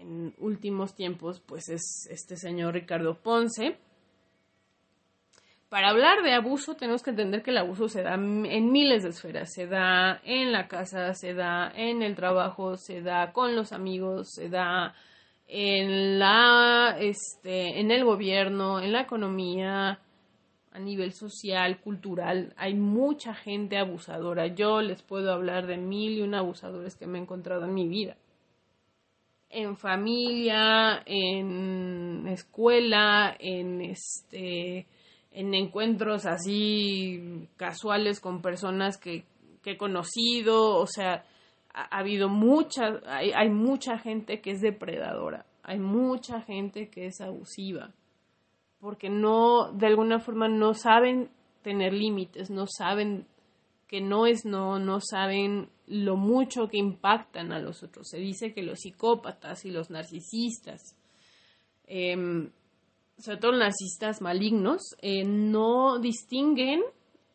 en 0.00 0.34
últimos 0.38 0.94
tiempos, 0.94 1.40
pues 1.40 1.68
es 1.68 2.08
este 2.10 2.36
señor 2.36 2.74
Ricardo 2.74 3.14
Ponce. 3.14 3.78
Para 5.68 5.90
hablar 5.90 6.22
de 6.22 6.32
abuso 6.32 6.74
tenemos 6.74 7.02
que 7.02 7.10
entender 7.10 7.42
que 7.42 7.50
el 7.50 7.58
abuso 7.58 7.88
se 7.88 8.02
da 8.02 8.14
en 8.14 8.72
miles 8.72 9.02
de 9.02 9.10
esferas. 9.10 9.52
Se 9.52 9.66
da 9.66 10.20
en 10.24 10.50
la 10.50 10.66
casa, 10.66 11.12
se 11.14 11.34
da 11.34 11.70
en 11.74 12.02
el 12.02 12.14
trabajo, 12.14 12.76
se 12.76 13.02
da 13.02 13.32
con 13.32 13.54
los 13.54 13.72
amigos, 13.72 14.30
se 14.34 14.48
da 14.48 14.94
en 15.46 16.18
la 16.18 16.96
este 16.98 17.80
en 17.80 17.90
el 17.90 18.04
gobierno, 18.04 18.80
en 18.80 18.92
la 18.92 19.02
economía, 19.02 20.00
a 20.78 20.78
nivel 20.78 21.12
social, 21.12 21.80
cultural, 21.80 22.54
hay 22.56 22.74
mucha 22.74 23.34
gente 23.34 23.78
abusadora. 23.78 24.46
Yo 24.46 24.80
les 24.80 25.02
puedo 25.02 25.32
hablar 25.32 25.66
de 25.66 25.76
mil 25.76 26.18
y 26.18 26.22
un 26.22 26.34
abusadores 26.34 26.96
que 26.96 27.06
me 27.06 27.18
he 27.18 27.22
encontrado 27.22 27.64
en 27.64 27.74
mi 27.74 27.88
vida. 27.88 28.16
En 29.50 29.76
familia, 29.76 31.02
en 31.06 32.26
escuela, 32.28 33.34
en 33.38 33.80
este 33.80 34.86
en 35.38 35.54
encuentros 35.54 36.26
así 36.26 37.48
casuales 37.56 38.20
con 38.20 38.42
personas 38.42 38.98
que, 38.98 39.24
que 39.62 39.72
he 39.72 39.76
conocido, 39.76 40.76
o 40.76 40.86
sea, 40.86 41.24
ha, 41.72 41.98
habido 41.98 42.28
mucha, 42.28 43.00
hay, 43.06 43.30
hay 43.32 43.48
mucha 43.48 43.98
gente 43.98 44.40
que 44.40 44.50
es 44.50 44.60
depredadora, 44.60 45.46
hay 45.62 45.78
mucha 45.78 46.40
gente 46.40 46.88
que 46.88 47.06
es 47.06 47.20
abusiva, 47.20 47.92
porque 48.80 49.10
no, 49.10 49.72
de 49.72 49.86
alguna 49.86 50.18
forma 50.18 50.48
no 50.48 50.74
saben 50.74 51.30
tener 51.62 51.92
límites, 51.92 52.50
no 52.50 52.66
saben 52.66 53.26
que 53.88 54.00
no 54.02 54.26
es 54.26 54.44
no, 54.44 54.78
no 54.78 55.00
saben 55.00 55.70
lo 55.86 56.16
mucho 56.16 56.68
que 56.68 56.76
impactan 56.76 57.52
a 57.52 57.58
los 57.58 57.82
otros. 57.82 58.08
Se 58.08 58.18
dice 58.18 58.52
que 58.52 58.62
los 58.62 58.80
psicópatas 58.80 59.64
y 59.64 59.70
los 59.70 59.90
narcisistas, 59.90 60.96
eh, 61.86 62.50
sobre 63.18 63.38
todo 63.38 63.52
los 63.52 63.60
narcisistas 63.60 64.20
malignos, 64.20 64.82
eh, 65.00 65.24
no 65.24 65.98
distinguen, 65.98 66.82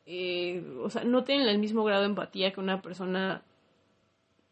eh, 0.05 0.63
o 0.81 0.89
sea, 0.89 1.03
no 1.03 1.23
tienen 1.23 1.47
el 1.47 1.57
mismo 1.57 1.83
grado 1.83 2.03
de 2.03 2.09
empatía 2.09 2.53
que 2.53 2.59
una 2.59 2.81
persona 2.81 3.43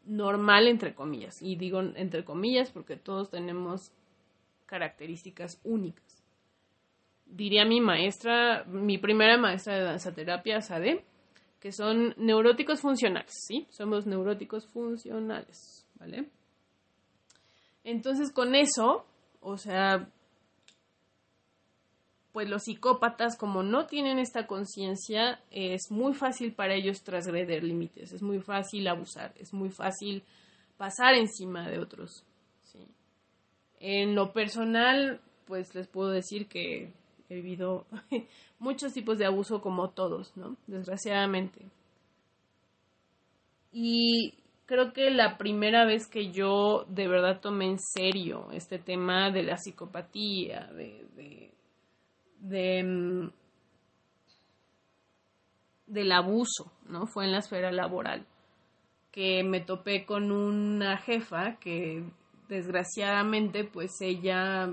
normal, 0.06 0.68
entre 0.68 0.96
comillas. 0.96 1.42
Y 1.42 1.56
digo 1.56 1.82
entre 1.82 2.26
comillas 2.26 2.72
porque 2.72 2.98
todos 2.98 3.30
tenemos 3.30 3.92
características 4.66 5.60
únicas. 5.64 6.24
Diría 7.26 7.64
mi 7.64 7.80
maestra, 7.80 8.66
mi 8.66 8.98
primera 8.98 9.38
maestra 9.38 9.76
de 9.76 9.84
danzaterapia, 9.84 10.62
Sade, 10.62 11.06
que 11.62 11.72
son 11.72 12.16
neuróticos 12.18 12.82
funcionales, 12.82 13.32
¿sí? 13.48 13.68
Somos 13.70 14.08
neuróticos 14.08 14.66
funcionales, 14.68 15.86
¿vale? 16.00 16.28
Entonces, 17.84 18.32
con 18.34 18.56
eso, 18.56 19.06
o 19.42 19.58
sea, 19.58 20.10
pues 22.32 22.50
los 22.50 22.64
psicópatas, 22.64 23.38
como 23.38 23.62
no 23.62 23.86
tienen 23.86 24.18
esta 24.18 24.48
conciencia, 24.48 25.40
es 25.52 25.92
muy 25.92 26.16
fácil 26.16 26.54
para 26.54 26.74
ellos 26.74 27.04
transgreder 27.04 27.64
límites, 27.64 28.12
es 28.12 28.24
muy 28.24 28.40
fácil 28.40 28.88
abusar, 28.88 29.34
es 29.38 29.54
muy 29.54 29.70
fácil 29.70 30.24
pasar 30.78 31.14
encima 31.14 31.70
de 31.70 31.80
otros. 31.80 32.26
En 33.80 34.16
lo 34.16 34.32
personal, 34.34 35.22
pues 35.46 35.74
les 35.76 35.88
puedo 35.88 36.10
decir 36.10 36.48
que 36.48 36.94
he 37.32 37.36
vivido 37.36 37.86
muchos 38.60 38.94
tipos 38.94 39.18
de 39.18 39.26
abuso 39.26 39.62
como 39.62 39.90
todos, 39.90 40.36
¿no? 40.36 40.58
Desgraciadamente. 40.68 41.66
Y 43.72 44.36
creo 44.66 44.94
que 44.94 45.12
la 45.12 45.38
primera 45.38 45.86
vez 45.86 46.08
que 46.08 46.32
yo 46.32 46.86
de 46.90 47.08
verdad 47.08 47.40
tomé 47.40 47.66
en 47.66 47.80
serio 47.80 48.48
este 48.52 48.80
tema 48.80 49.32
de 49.32 49.44
la 49.44 49.58
psicopatía, 49.58 50.68
de 50.76 51.52
de 52.42 52.84
mm, 52.84 53.32
del 55.88 56.12
abuso, 56.12 56.72
¿no? 56.88 57.06
Fue 57.06 57.26
en 57.26 57.32
la 57.32 57.40
esfera 57.40 57.72
laboral 57.72 58.26
que 59.12 59.44
me 59.44 59.60
topé 59.60 60.06
con 60.06 60.32
una 60.32 60.98
jefa 60.98 61.58
que 61.58 62.04
desgraciadamente 62.48 63.66
pues 63.66 63.92
ella 64.02 64.70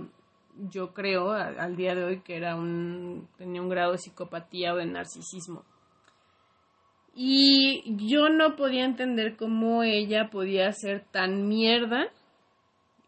yo 0.71 0.93
creo 0.93 1.33
al 1.33 1.77
día 1.77 1.95
de 1.95 2.05
hoy 2.05 2.21
que 2.21 2.37
era 2.37 2.57
un 2.57 3.29
tenía 3.37 3.63
un 3.63 3.69
grado 3.69 3.93
de 3.93 3.99
psicopatía 3.99 4.75
o 4.75 4.77
de 4.77 4.87
narcisismo. 4.87 5.65
Y 7.15 7.83
yo 8.07 8.29
no 8.29 8.55
podía 8.55 8.85
entender 8.85 9.37
cómo 9.37 9.83
ella 9.83 10.31
podía 10.31 10.73
ser 10.73 11.05
tan 11.11 11.49
mierda 11.49 12.13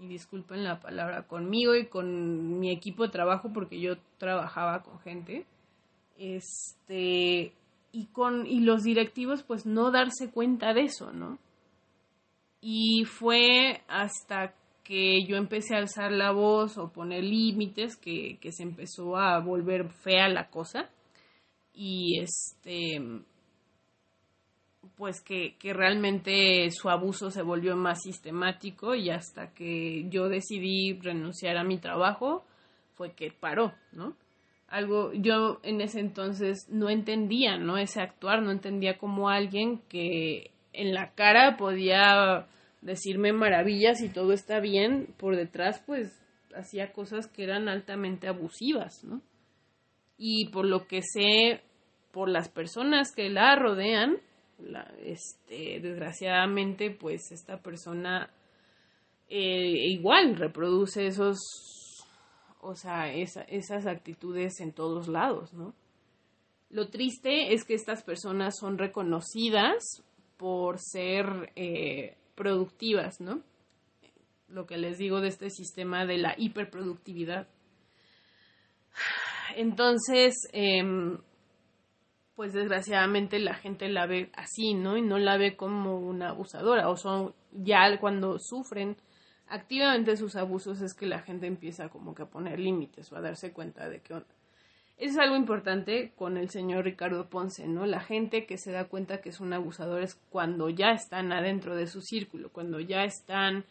y 0.00 0.08
disculpen 0.08 0.64
la 0.64 0.80
palabra, 0.80 1.26
conmigo 1.26 1.74
y 1.74 1.86
con 1.86 2.58
mi 2.58 2.72
equipo 2.72 3.04
de 3.04 3.10
trabajo, 3.10 3.52
porque 3.52 3.80
yo 3.80 3.98
trabajaba 4.18 4.82
con 4.82 4.98
gente, 5.00 5.46
este, 6.16 7.52
y 7.92 8.06
con, 8.06 8.46
y 8.46 8.60
los 8.60 8.82
directivos, 8.82 9.42
pues 9.42 9.66
no 9.66 9.90
darse 9.90 10.30
cuenta 10.30 10.72
de 10.72 10.82
eso, 10.82 11.12
¿no? 11.12 11.38
Y 12.62 13.04
fue 13.04 13.82
hasta 13.88 14.54
que 14.90 15.24
yo 15.24 15.36
empecé 15.36 15.76
a 15.76 15.78
alzar 15.78 16.10
la 16.10 16.32
voz 16.32 16.76
o 16.76 16.90
poner 16.90 17.22
límites 17.22 17.96
que, 17.96 18.38
que 18.40 18.50
se 18.50 18.64
empezó 18.64 19.16
a 19.16 19.38
volver 19.38 19.88
fea 19.88 20.28
la 20.28 20.50
cosa. 20.50 20.90
Y 21.72 22.18
este, 22.18 23.00
pues 24.96 25.20
que, 25.20 25.54
que, 25.60 25.74
realmente 25.74 26.68
su 26.72 26.90
abuso 26.90 27.30
se 27.30 27.42
volvió 27.42 27.76
más 27.76 28.02
sistemático 28.02 28.96
y 28.96 29.10
hasta 29.10 29.54
que 29.54 30.08
yo 30.08 30.28
decidí 30.28 30.98
renunciar 31.00 31.56
a 31.56 31.62
mi 31.62 31.78
trabajo 31.78 32.44
fue 32.94 33.12
que 33.12 33.30
paró, 33.30 33.72
¿no? 33.92 34.16
Algo, 34.66 35.12
yo 35.12 35.60
en 35.62 35.82
ese 35.82 36.00
entonces 36.00 36.66
no 36.68 36.90
entendía, 36.90 37.58
¿no? 37.58 37.78
Ese 37.78 38.00
actuar, 38.00 38.42
no 38.42 38.50
entendía 38.50 38.98
como 38.98 39.28
alguien 39.28 39.82
que 39.88 40.50
en 40.72 40.94
la 40.94 41.12
cara 41.12 41.56
podía 41.56 42.48
decirme 42.82 43.32
maravillas 43.32 44.00
y 44.02 44.08
todo 44.08 44.32
está 44.32 44.60
bien, 44.60 45.14
por 45.18 45.36
detrás 45.36 45.82
pues 45.86 46.20
hacía 46.54 46.92
cosas 46.92 47.26
que 47.28 47.44
eran 47.44 47.68
altamente 47.68 48.28
abusivas, 48.28 49.04
¿no? 49.04 49.20
Y 50.16 50.48
por 50.50 50.66
lo 50.66 50.86
que 50.86 51.00
sé, 51.02 51.62
por 52.12 52.28
las 52.28 52.48
personas 52.48 53.12
que 53.14 53.30
la 53.30 53.56
rodean, 53.56 54.18
este, 55.02 55.80
desgraciadamente, 55.80 56.90
pues 56.90 57.32
esta 57.32 57.62
persona 57.62 58.30
eh, 59.28 59.88
igual 59.88 60.36
reproduce 60.36 61.06
esos, 61.06 61.38
o 62.60 62.74
sea, 62.74 63.12
esas 63.12 63.86
actitudes 63.86 64.60
en 64.60 64.72
todos 64.72 65.08
lados, 65.08 65.54
¿no? 65.54 65.74
Lo 66.68 66.88
triste 66.88 67.52
es 67.52 67.64
que 67.64 67.74
estas 67.74 68.04
personas 68.04 68.56
son 68.58 68.78
reconocidas 68.78 70.04
por 70.36 70.78
ser 70.78 71.52
eh, 71.56 72.16
productivas, 72.40 73.20
¿no? 73.20 73.42
Lo 74.48 74.64
que 74.66 74.78
les 74.78 74.96
digo 74.96 75.20
de 75.20 75.28
este 75.28 75.50
sistema 75.50 76.06
de 76.06 76.16
la 76.16 76.34
hiperproductividad. 76.38 77.48
Entonces, 79.56 80.48
em, 80.52 81.18
pues 82.36 82.54
desgraciadamente 82.54 83.38
la 83.40 83.52
gente 83.52 83.90
la 83.90 84.06
ve 84.06 84.30
así, 84.32 84.72
¿no? 84.72 84.96
Y 84.96 85.02
no 85.02 85.18
la 85.18 85.36
ve 85.36 85.54
como 85.54 85.98
una 85.98 86.30
abusadora, 86.30 86.88
o 86.88 86.96
son 86.96 87.34
ya 87.52 88.00
cuando 88.00 88.38
sufren 88.38 88.96
activamente 89.48 90.16
sus 90.16 90.34
abusos 90.34 90.80
es 90.80 90.94
que 90.94 91.04
la 91.04 91.18
gente 91.18 91.46
empieza 91.46 91.90
como 91.90 92.14
que 92.14 92.22
a 92.22 92.30
poner 92.30 92.58
límites 92.58 93.12
o 93.12 93.16
a 93.16 93.20
darse 93.20 93.52
cuenta 93.52 93.86
de 93.90 94.00
que 94.00 94.14
es 95.00 95.16
algo 95.18 95.34
importante 95.34 96.12
con 96.14 96.36
el 96.36 96.50
señor 96.50 96.84
Ricardo 96.84 97.30
Ponce, 97.30 97.66
¿no? 97.66 97.86
La 97.86 98.00
gente 98.00 98.44
que 98.44 98.58
se 98.58 98.70
da 98.70 98.84
cuenta 98.84 99.22
que 99.22 99.30
es 99.30 99.40
un 99.40 99.52
abusador 99.54 100.02
es 100.02 100.14
cuando 100.28 100.68
ya 100.68 100.90
están 100.90 101.32
adentro 101.32 101.74
de 101.74 101.86
su 101.86 102.02
círculo, 102.02 102.50
cuando 102.50 102.80
ya 102.80 103.04
están 103.04 103.64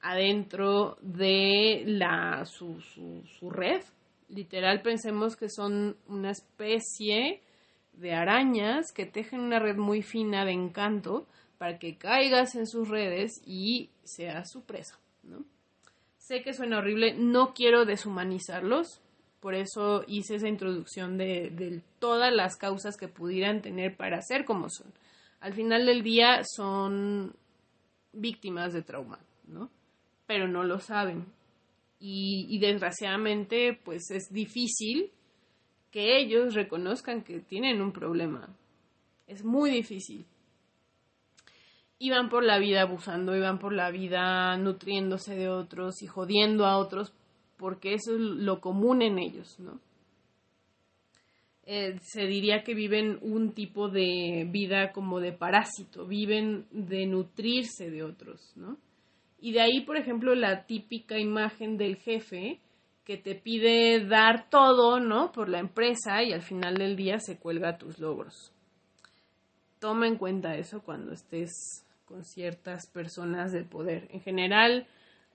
adentro 0.00 0.96
de 1.02 1.82
la 1.84 2.44
su, 2.44 2.80
su, 2.80 3.24
su 3.26 3.50
red. 3.50 3.82
Literal 4.28 4.80
pensemos 4.82 5.36
que 5.36 5.48
son 5.48 5.96
una 6.06 6.30
especie 6.30 7.42
de 7.94 8.14
arañas 8.14 8.92
que 8.92 9.04
tejen 9.04 9.40
una 9.40 9.58
red 9.58 9.76
muy 9.76 10.02
fina 10.02 10.44
de 10.44 10.52
encanto 10.52 11.26
para 11.58 11.80
que 11.80 11.96
caigas 11.96 12.54
en 12.54 12.68
sus 12.68 12.88
redes 12.88 13.42
y 13.44 13.90
seas 14.04 14.52
su 14.52 14.62
presa, 14.62 14.96
¿no? 15.24 15.44
Sé 16.18 16.42
que 16.42 16.52
suena 16.52 16.78
horrible, 16.78 17.14
no 17.14 17.52
quiero 17.52 17.84
deshumanizarlos, 17.84 19.00
por 19.40 19.54
eso 19.54 20.04
hice 20.06 20.36
esa 20.36 20.48
introducción 20.48 21.16
de, 21.16 21.82
todas 21.98 22.32
las 22.32 22.56
causas 22.56 22.96
que 22.96 23.08
pudieran 23.08 23.62
tener 23.62 23.96
para 23.96 24.20
ser 24.22 24.44
como 24.44 24.68
son. 24.68 24.92
Al 25.40 25.54
final 25.54 25.86
del 25.86 26.02
día 26.02 26.42
son 26.44 27.34
víctimas 28.12 28.72
de 28.72 28.82
trauma, 28.82 29.20
¿no? 29.46 29.70
Pero 30.26 30.48
no 30.48 30.64
lo 30.64 30.80
saben. 30.80 31.26
Y, 32.00 32.46
y 32.48 32.58
desgraciadamente, 32.58 33.78
pues 33.84 34.10
es 34.10 34.32
difícil 34.32 35.12
que 35.90 36.18
ellos 36.18 36.54
reconozcan 36.54 37.22
que 37.22 37.40
tienen 37.40 37.80
un 37.80 37.92
problema. 37.92 38.48
Es 39.26 39.44
muy 39.44 39.70
difícil. 39.70 40.26
Iban 42.00 42.28
por 42.28 42.44
la 42.44 42.58
vida 42.58 42.82
abusando, 42.82 43.36
iban 43.36 43.58
por 43.58 43.72
la 43.72 43.90
vida 43.90 44.56
nutriéndose 44.56 45.34
de 45.34 45.48
otros 45.48 46.02
y 46.02 46.06
jodiendo 46.06 46.66
a 46.66 46.78
otros 46.78 47.12
porque 47.58 47.94
eso 47.94 48.14
es 48.14 48.20
lo 48.20 48.60
común 48.60 49.02
en 49.02 49.18
ellos, 49.18 49.58
¿no? 49.58 49.80
Eh, 51.64 51.98
se 52.00 52.22
diría 52.22 52.62
que 52.64 52.72
viven 52.72 53.18
un 53.20 53.52
tipo 53.52 53.90
de 53.90 54.48
vida 54.50 54.92
como 54.92 55.20
de 55.20 55.32
parásito, 55.32 56.06
viven 56.06 56.66
de 56.70 57.04
nutrirse 57.06 57.90
de 57.90 58.02
otros, 58.02 58.56
¿no? 58.56 58.78
Y 59.38 59.52
de 59.52 59.60
ahí, 59.60 59.80
por 59.82 59.98
ejemplo, 59.98 60.34
la 60.34 60.64
típica 60.64 61.18
imagen 61.18 61.76
del 61.76 61.96
jefe 61.96 62.60
que 63.04 63.18
te 63.18 63.34
pide 63.34 64.06
dar 64.06 64.48
todo, 64.48 64.98
¿no? 64.98 65.30
Por 65.30 65.50
la 65.50 65.58
empresa 65.58 66.22
y 66.22 66.32
al 66.32 66.42
final 66.42 66.74
del 66.76 66.96
día 66.96 67.18
se 67.18 67.38
cuelga 67.38 67.76
tus 67.76 67.98
logros. 67.98 68.52
Toma 69.78 70.08
en 70.08 70.16
cuenta 70.16 70.56
eso 70.56 70.82
cuando 70.82 71.12
estés 71.12 71.50
con 72.06 72.24
ciertas 72.24 72.90
personas 72.90 73.52
del 73.52 73.66
poder. 73.66 74.08
En 74.10 74.20
general, 74.20 74.86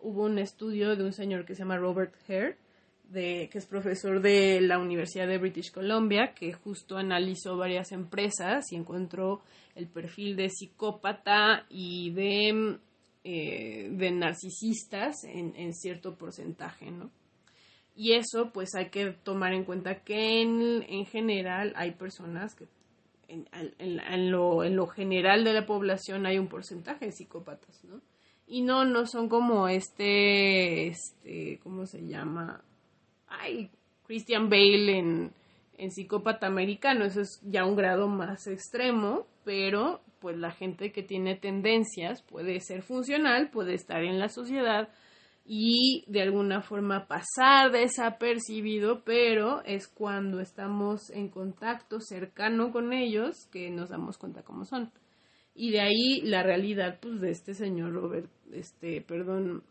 hubo 0.04 0.24
un 0.24 0.38
estudio 0.38 0.96
de 0.96 1.04
un 1.04 1.14
señor 1.14 1.46
que 1.46 1.56
se 1.56 1.60
llama 1.60 1.78
Robert 1.78 2.14
Hare, 2.28 2.58
que 3.12 3.50
es 3.52 3.66
profesor 3.68 4.22
de 4.22 4.60
la 4.62 4.80
Universidad 4.80 5.28
de 5.28 5.38
British 5.38 5.72
Columbia, 5.72 6.34
que 6.34 6.54
justo 6.54 6.98
analizó 6.98 7.58
varias 7.58 7.92
empresas 7.92 8.72
y 8.72 8.76
encontró 8.76 9.42
el 9.76 9.88
perfil 9.88 10.36
de 10.36 10.50
psicópata 10.50 11.66
y 11.70 12.12
de, 12.12 12.80
eh, 13.24 13.90
de 13.92 14.12
narcisistas 14.12 15.24
en, 15.26 15.74
cierto 15.74 16.16
porcentaje, 16.16 16.92
¿no? 16.92 17.12
Y 17.96 18.14
eso 18.14 18.52
pues 18.52 18.74
hay 18.74 18.90
que 18.90 19.12
tomar 19.12 19.54
en 19.54 19.66
cuenta 19.66 20.04
que 20.04 20.42
en, 20.42 20.84
en 20.90 21.06
general 21.06 21.74
hay 21.76 21.92
personas 21.92 22.56
que 22.56 22.66
en, 23.28 23.48
en, 23.52 24.32
lo, 24.32 24.64
en 24.64 24.76
lo 24.76 24.88
general 24.88 25.44
de 25.44 25.54
la 25.54 25.66
población 25.68 26.26
hay 26.26 26.40
un 26.40 26.48
porcentaje 26.48 27.06
de 27.06 27.12
psicópatas, 27.12 27.84
¿no? 27.84 28.02
Y 28.48 28.62
no, 28.62 28.86
no 28.86 29.06
son 29.06 29.30
como 29.30 29.68
este, 29.68 30.88
este, 30.88 31.60
¿cómo 31.64 31.86
se 31.86 32.06
llama? 32.06 32.62
Ay, 33.28 33.70
Christian 34.06 34.50
Bale 34.50 34.98
en, 34.98 35.32
en 35.78 35.92
psicópata 35.92 36.48
americano, 36.48 37.06
eso 37.06 37.22
es 37.22 37.40
ya 37.44 37.66
un 37.66 37.76
grado 37.76 38.08
más 38.08 38.48
extremo, 38.48 39.26
pero 39.44 40.02
pues 40.20 40.38
la 40.38 40.52
gente 40.52 40.92
que 40.92 41.04
tiene 41.04 41.36
tendencias 41.36 42.22
puede 42.22 42.60
ser 42.60 42.84
funcional, 42.84 43.50
puede 43.50 43.74
estar 43.74 44.04
en 44.04 44.20
la 44.20 44.30
sociedad, 44.30 44.90
y 45.46 46.06
de 46.08 46.22
alguna 46.22 46.62
forma 46.62 47.08
pasar 47.08 47.72
desapercibido, 47.72 49.04
pero 49.04 49.62
es 49.66 49.88
cuando 49.88 50.40
estamos 50.40 51.10
en 51.10 51.30
contacto 51.30 52.00
cercano 52.00 52.72
con 52.72 52.94
ellos 52.94 53.48
que 53.52 53.70
nos 53.70 53.90
damos 53.90 54.18
cuenta 54.18 54.44
cómo 54.44 54.66
son. 54.66 54.92
Y 55.56 55.72
de 55.72 55.82
ahí 55.82 56.22
la 56.22 56.44
realidad 56.44 57.00
pues 57.00 57.22
de 57.22 57.32
este 57.32 57.54
señor 57.54 57.94
Robert, 57.94 58.30
este, 58.52 59.02
perdón, 59.02 59.64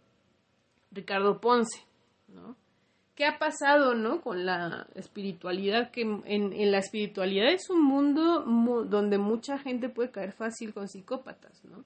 Ricardo 0.91 1.41
Ponce, 1.41 1.85
¿no? 2.29 2.57
¿Qué 3.15 3.27
ha 3.27 3.39
pasado, 3.39 3.95
no? 3.95 4.23
Con 4.23 4.47
la 4.47 4.87
espiritualidad, 4.95 5.91
que 5.91 6.01
en, 6.01 6.23
en 6.25 6.73
la 6.73 6.79
espiritualidad 6.79 7.53
es 7.53 7.69
un 7.69 7.85
mundo 7.85 8.41
donde 8.89 9.19
mucha 9.19 9.59
gente 9.59 9.89
puede 9.91 10.11
caer 10.11 10.33
fácil 10.33 10.73
con 10.73 10.89
psicópatas, 10.89 11.63
¿no? 11.65 11.85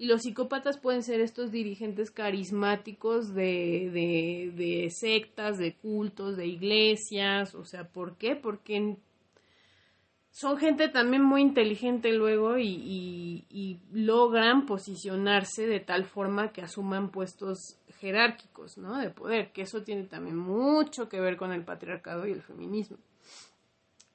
Y 0.00 0.06
los 0.06 0.22
psicópatas 0.22 0.78
pueden 0.78 1.02
ser 1.02 1.20
estos 1.20 1.50
dirigentes 1.50 2.12
carismáticos 2.12 3.34
de, 3.34 3.90
de, 3.92 4.52
de, 4.54 4.90
sectas, 4.90 5.58
de 5.58 5.74
cultos, 5.74 6.36
de 6.36 6.46
iglesias. 6.46 7.56
O 7.56 7.64
sea, 7.64 7.88
¿por 7.88 8.16
qué? 8.16 8.36
Porque 8.36 8.96
son 10.40 10.56
gente 10.56 10.88
también 10.88 11.24
muy 11.24 11.42
inteligente 11.42 12.12
luego 12.12 12.58
y, 12.58 13.44
logran 13.92 14.66
posicionarse 14.66 15.66
de 15.66 15.80
tal 15.80 16.04
forma 16.04 16.52
que 16.52 16.62
asuman 16.62 17.10
puestos 17.10 17.80
jerárquicos, 17.98 18.78
¿no? 18.78 18.98
De 18.98 19.10
poder, 19.10 19.50
que 19.50 19.62
eso 19.62 19.82
tiene 19.82 20.04
también 20.04 20.36
mucho 20.36 21.08
que 21.08 21.20
ver 21.20 21.36
con 21.36 21.50
el 21.50 21.64
patriarcado 21.64 22.24
y 22.24 22.30
el 22.30 22.42
feminismo. 22.42 22.98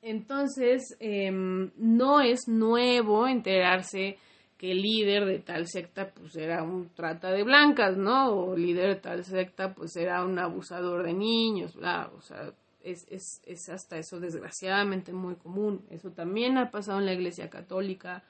Entonces, 0.02 0.96
eh, 1.02 1.30
no 1.30 2.22
es 2.22 2.48
nuevo 2.48 3.28
enterarse 3.28 4.18
que 4.58 4.72
el 4.72 4.82
líder 4.82 5.26
de 5.26 5.40
tal 5.40 5.68
secta 5.68 6.10
pues 6.14 6.38
era 6.38 6.64
un 6.64 6.88
trata 6.94 7.32
de 7.32 7.44
blancas, 7.44 7.98
¿no? 7.98 8.30
O 8.30 8.56
líder 8.56 8.96
de 8.96 9.02
tal 9.02 9.26
secta 9.26 9.74
pues 9.74 9.98
era 9.98 10.24
un 10.24 10.40
abusador 10.40 11.04
de 11.04 11.14
niños, 11.14 11.76
bla, 11.76 12.10
o 12.16 12.22
sea, 12.22 12.54
es, 12.84 13.08
es, 13.10 13.42
es 13.46 13.70
hasta 13.70 13.98
eso 13.98 14.20
desgraciadamente 14.20 15.14
muy 15.14 15.36
común. 15.36 15.86
Eso 15.90 16.12
también 16.12 16.58
ha 16.58 16.72
pasado 16.72 17.00
en 17.00 17.06
la 17.06 17.14
iglesia 17.14 17.50
católica, 17.50 18.24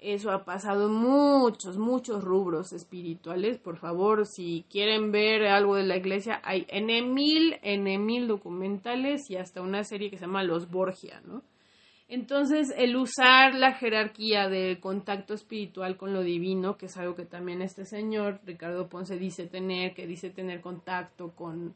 eso 0.00 0.30
ha 0.32 0.44
pasado 0.44 0.88
en 0.88 0.94
muchos, 0.94 1.78
muchos 1.78 2.22
rubros 2.22 2.72
espirituales. 2.72 3.58
Por 3.58 3.78
favor, 3.78 4.26
si 4.26 4.66
quieren 4.68 5.12
ver 5.12 5.46
algo 5.46 5.76
de 5.76 5.84
la 5.84 5.96
iglesia, 5.96 6.40
hay 6.44 6.66
en 6.68 7.14
mil, 7.14 7.56
mil 7.62 8.28
documentales 8.28 9.30
y 9.30 9.36
hasta 9.36 9.62
una 9.62 9.84
serie 9.84 10.10
que 10.10 10.18
se 10.18 10.26
llama 10.26 10.42
Los 10.42 10.70
Borgia, 10.70 11.22
¿no? 11.24 11.42
Entonces, 12.06 12.72
el 12.76 12.96
usar 12.96 13.54
la 13.54 13.72
jerarquía 13.72 14.48
del 14.48 14.78
contacto 14.78 15.32
espiritual 15.32 15.96
con 15.96 16.12
lo 16.12 16.22
divino, 16.22 16.76
que 16.76 16.86
es 16.86 16.96
algo 16.98 17.14
que 17.14 17.24
también 17.24 17.62
este 17.62 17.86
señor, 17.86 18.40
Ricardo 18.44 18.90
Ponce, 18.90 19.18
dice 19.18 19.46
tener, 19.46 19.94
que 19.94 20.06
dice 20.06 20.28
tener 20.28 20.60
contacto 20.60 21.30
con 21.34 21.74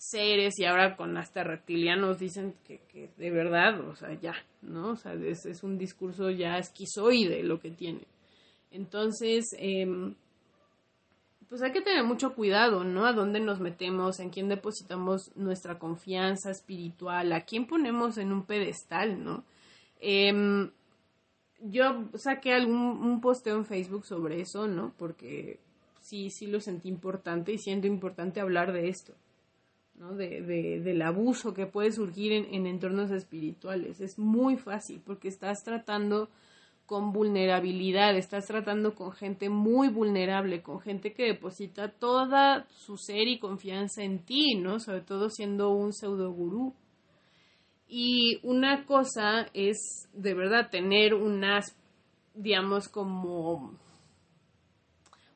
seres 0.00 0.58
y 0.58 0.64
ahora 0.64 0.96
con 0.96 1.16
hasta 1.18 1.44
reptilianos 1.44 2.18
dicen 2.18 2.54
que, 2.66 2.80
que 2.88 3.10
de 3.18 3.30
verdad, 3.30 3.80
o 3.86 3.94
sea, 3.94 4.18
ya, 4.18 4.34
¿no? 4.62 4.92
O 4.92 4.96
sea, 4.96 5.12
es, 5.12 5.44
es 5.44 5.62
un 5.62 5.76
discurso 5.76 6.30
ya 6.30 6.56
esquizoide 6.56 7.42
lo 7.42 7.60
que 7.60 7.70
tiene. 7.70 8.06
Entonces, 8.70 9.54
eh, 9.58 9.86
pues 11.50 11.60
hay 11.60 11.72
que 11.72 11.82
tener 11.82 12.04
mucho 12.04 12.34
cuidado, 12.34 12.82
¿no? 12.82 13.04
A 13.04 13.12
dónde 13.12 13.40
nos 13.40 13.60
metemos, 13.60 14.20
en 14.20 14.30
quién 14.30 14.48
depositamos 14.48 15.36
nuestra 15.36 15.78
confianza 15.78 16.50
espiritual, 16.50 17.32
a 17.34 17.44
quién 17.44 17.66
ponemos 17.66 18.16
en 18.16 18.32
un 18.32 18.46
pedestal, 18.46 19.22
¿no? 19.22 19.44
Eh, 20.00 20.70
yo 21.60 22.08
saqué 22.14 22.54
algún 22.54 22.74
un 22.76 23.20
posteo 23.20 23.56
en 23.56 23.66
Facebook 23.66 24.06
sobre 24.06 24.40
eso, 24.40 24.66
¿no? 24.66 24.94
Porque 24.96 25.60
sí, 26.00 26.30
sí 26.30 26.46
lo 26.46 26.58
sentí 26.60 26.88
importante 26.88 27.52
y 27.52 27.58
siento 27.58 27.86
importante 27.86 28.40
hablar 28.40 28.72
de 28.72 28.88
esto. 28.88 29.12
¿No? 30.00 30.14
De, 30.14 30.40
de, 30.40 30.80
del 30.80 31.02
abuso 31.02 31.54
que 31.54 31.66
puede 31.66 31.92
surgir 31.92 32.32
en, 32.32 32.52
en 32.52 32.66
entornos 32.66 33.10
espirituales. 33.10 34.00
Es 34.00 34.18
muy 34.18 34.56
fácil 34.56 35.00
porque 35.04 35.28
estás 35.28 35.62
tratando 35.62 36.28
con 36.86 37.12
vulnerabilidad, 37.12 38.16
estás 38.16 38.46
tratando 38.46 38.96
con 38.96 39.12
gente 39.12 39.48
muy 39.48 39.88
vulnerable, 39.88 40.60
con 40.60 40.80
gente 40.80 41.12
que 41.12 41.26
deposita 41.26 41.88
toda 41.88 42.66
su 42.70 42.96
ser 42.96 43.28
y 43.28 43.38
confianza 43.38 44.02
en 44.02 44.24
ti, 44.24 44.56
¿no? 44.56 44.80
Sobre 44.80 45.02
todo 45.02 45.30
siendo 45.30 45.70
un 45.70 45.92
pseudo 45.92 46.32
gurú. 46.32 46.74
Y 47.86 48.40
una 48.42 48.86
cosa 48.86 49.46
es 49.54 50.08
de 50.14 50.34
verdad 50.34 50.70
tener 50.70 51.14
unas, 51.14 51.76
digamos, 52.34 52.88
como 52.88 53.78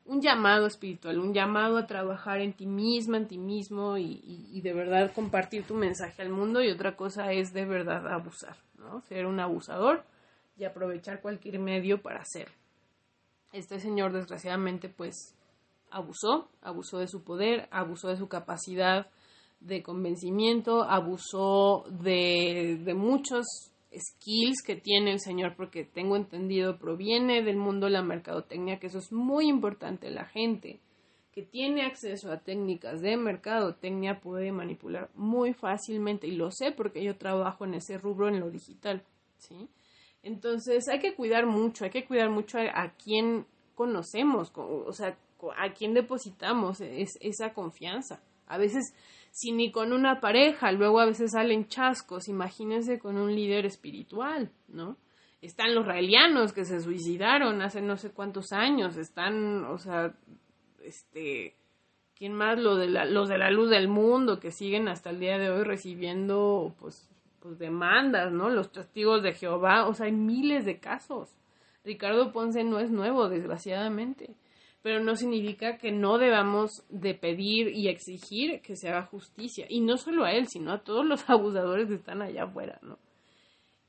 un 0.05 0.21
llamado 0.21 0.67
espiritual, 0.67 1.19
un 1.19 1.33
llamado 1.33 1.77
a 1.77 1.87
trabajar 1.87 2.39
en 2.39 2.53
ti 2.53 2.67
misma, 2.67 3.17
en 3.17 3.27
ti 3.27 3.37
mismo 3.37 3.97
y, 3.97 4.61
de 4.61 4.73
verdad 4.73 5.11
compartir 5.13 5.65
tu 5.65 5.73
mensaje 5.73 6.21
al 6.21 6.29
mundo 6.29 6.63
y 6.63 6.69
otra 6.69 6.95
cosa 6.95 7.31
es 7.31 7.53
de 7.53 7.65
verdad 7.65 8.07
abusar, 8.07 8.55
¿no? 8.77 9.01
Ser 9.01 9.25
un 9.25 9.39
abusador 9.39 10.03
y 10.57 10.63
aprovechar 10.63 11.21
cualquier 11.21 11.59
medio 11.59 12.01
para 12.01 12.21
hacerlo. 12.21 12.55
Este 13.51 13.79
señor 13.79 14.13
desgraciadamente 14.13 14.89
pues 14.89 15.35
abusó, 15.89 16.49
abusó 16.61 16.99
de 16.99 17.07
su 17.07 17.23
poder, 17.23 17.67
abusó 17.71 18.09
de 18.09 18.17
su 18.17 18.27
capacidad 18.27 19.07
de 19.59 19.81
convencimiento, 19.81 20.83
abusó 20.83 21.85
de 21.89 22.93
muchos 22.95 23.71
skills 23.99 24.61
que 24.65 24.75
tiene 24.75 25.11
el 25.11 25.19
señor, 25.19 25.55
porque 25.55 25.83
tengo 25.83 26.15
entendido, 26.15 26.77
proviene 26.77 27.43
del 27.43 27.57
mundo 27.57 27.87
de 27.87 27.93
la 27.93 28.01
mercadotecnia, 28.01 28.79
que 28.79 28.87
eso 28.87 28.99
es 28.99 29.11
muy 29.11 29.47
importante. 29.47 30.09
La 30.09 30.25
gente 30.25 30.79
que 31.31 31.41
tiene 31.43 31.85
acceso 31.85 32.31
a 32.31 32.39
técnicas 32.39 33.01
de 33.01 33.17
mercadotecnia 33.17 34.21
puede 34.21 34.51
manipular 34.51 35.09
muy 35.15 35.53
fácilmente, 35.53 36.27
y 36.27 36.31
lo 36.31 36.51
sé 36.51 36.71
porque 36.71 37.03
yo 37.03 37.17
trabajo 37.17 37.65
en 37.65 37.73
ese 37.73 37.97
rubro 37.97 38.29
en 38.29 38.39
lo 38.39 38.49
digital, 38.49 39.03
¿sí? 39.37 39.67
Entonces 40.23 40.87
hay 40.87 40.99
que 40.99 41.13
cuidar 41.13 41.45
mucho, 41.45 41.85
hay 41.85 41.91
que 41.91 42.05
cuidar 42.05 42.29
mucho 42.29 42.57
a, 42.57 42.81
a 42.81 42.93
quién 42.95 43.45
conocemos, 43.75 44.51
o 44.55 44.91
sea, 44.93 45.17
a 45.57 45.73
quién 45.73 45.93
depositamos 45.93 46.81
esa 46.81 47.53
confianza. 47.53 48.23
A 48.47 48.57
veces 48.57 48.93
si 49.35 49.51
ni 49.51 49.69
con 49.69 49.91
una 49.91 50.21
pareja, 50.21 50.71
luego 50.71 51.01
a 51.01 51.05
veces 51.05 51.31
salen 51.31 51.67
chascos, 51.67 52.29
imagínense 52.29 52.99
con 52.99 53.17
un 53.17 53.35
líder 53.35 53.65
espiritual, 53.65 54.49
¿no? 54.69 54.95
Están 55.41 55.75
los 55.75 55.85
raelianos 55.85 56.53
que 56.53 56.63
se 56.63 56.79
suicidaron 56.79 57.61
hace 57.61 57.81
no 57.81 57.97
sé 57.97 58.11
cuántos 58.11 58.53
años, 58.53 58.95
están, 58.95 59.65
o 59.65 59.77
sea, 59.77 60.15
este, 60.85 61.53
¿quién 62.17 62.31
más? 62.31 62.57
Lo 62.57 62.77
de 62.77 62.87
la, 62.87 63.03
los 63.03 63.27
de 63.27 63.37
la 63.37 63.51
luz 63.51 63.69
del 63.69 63.89
mundo 63.89 64.39
que 64.39 64.51
siguen 64.51 64.87
hasta 64.87 65.09
el 65.09 65.19
día 65.19 65.37
de 65.37 65.49
hoy 65.49 65.65
recibiendo, 65.65 66.73
pues, 66.79 67.09
pues 67.41 67.59
demandas, 67.59 68.31
¿no? 68.31 68.49
Los 68.49 68.71
testigos 68.71 69.21
de 69.21 69.33
Jehová, 69.33 69.85
o 69.85 69.93
sea, 69.93 70.05
hay 70.05 70.13
miles 70.13 70.63
de 70.63 70.79
casos. 70.79 71.35
Ricardo 71.83 72.31
Ponce 72.31 72.63
no 72.63 72.79
es 72.79 72.89
nuevo, 72.89 73.27
desgraciadamente 73.27 74.33
pero 74.85 75.03
no 75.03 75.15
significa 75.15 75.79
que 75.79 75.91
no 75.91 76.19
debamos 76.19 76.85
de 76.89 77.15
pedir 77.15 77.69
y 77.69 77.87
exigir 77.87 78.61
que 78.61 78.75
se 78.75 78.87
haga 78.87 79.07
justicia. 79.07 79.65
Y 79.67 79.81
no 79.81 79.97
solo 79.97 80.25
a 80.25 80.31
él, 80.31 80.47
sino 80.47 80.71
a 80.71 80.83
todos 80.83 81.03
los 81.03 81.27
abusadores 81.27 81.87
que 81.87 81.95
están 81.95 82.21
allá 82.21 82.43
afuera, 82.43 82.77
¿no? 82.83 82.99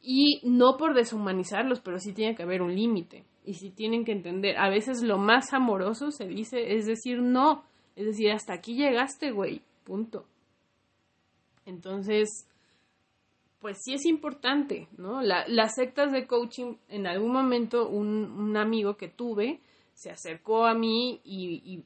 Y 0.01 0.41
no 0.45 0.79
por 0.79 0.95
deshumanizarlos, 0.95 1.83
pero 1.83 1.99
sí 1.99 2.15
tiene 2.15 2.35
que 2.35 2.45
haber 2.45 2.63
un 2.63 2.75
límite. 2.75 3.27
Y 3.45 3.53
sí 3.53 3.69
tienen 3.73 4.07
que 4.07 4.13
entender. 4.13 4.57
A 4.57 4.71
veces 4.71 5.03
lo 5.03 5.19
más 5.19 5.53
amoroso 5.53 6.11
se 6.11 6.27
dice 6.27 6.77
es 6.77 6.87
decir 6.87 7.21
no. 7.21 7.65
Es 7.95 8.07
decir, 8.07 8.31
hasta 8.31 8.55
aquí 8.55 8.75
llegaste, 8.75 9.33
güey. 9.33 9.61
Punto. 9.85 10.25
Entonces, 11.67 12.49
pues 13.61 13.77
sí 13.85 13.93
es 13.93 14.07
importante, 14.07 14.89
¿no? 14.97 15.21
las 15.21 15.75
sectas 15.75 16.11
de 16.11 16.27
coaching, 16.27 16.77
en 16.89 17.07
algún 17.07 17.33
momento 17.33 17.87
un, 17.87 18.31
un 18.31 18.57
amigo 18.57 18.97
que 18.97 19.09
tuve, 19.09 19.61
se 19.97 20.11
acercó 20.11 20.67
a 20.67 20.75
mí 20.75 21.21
y, 21.25 21.83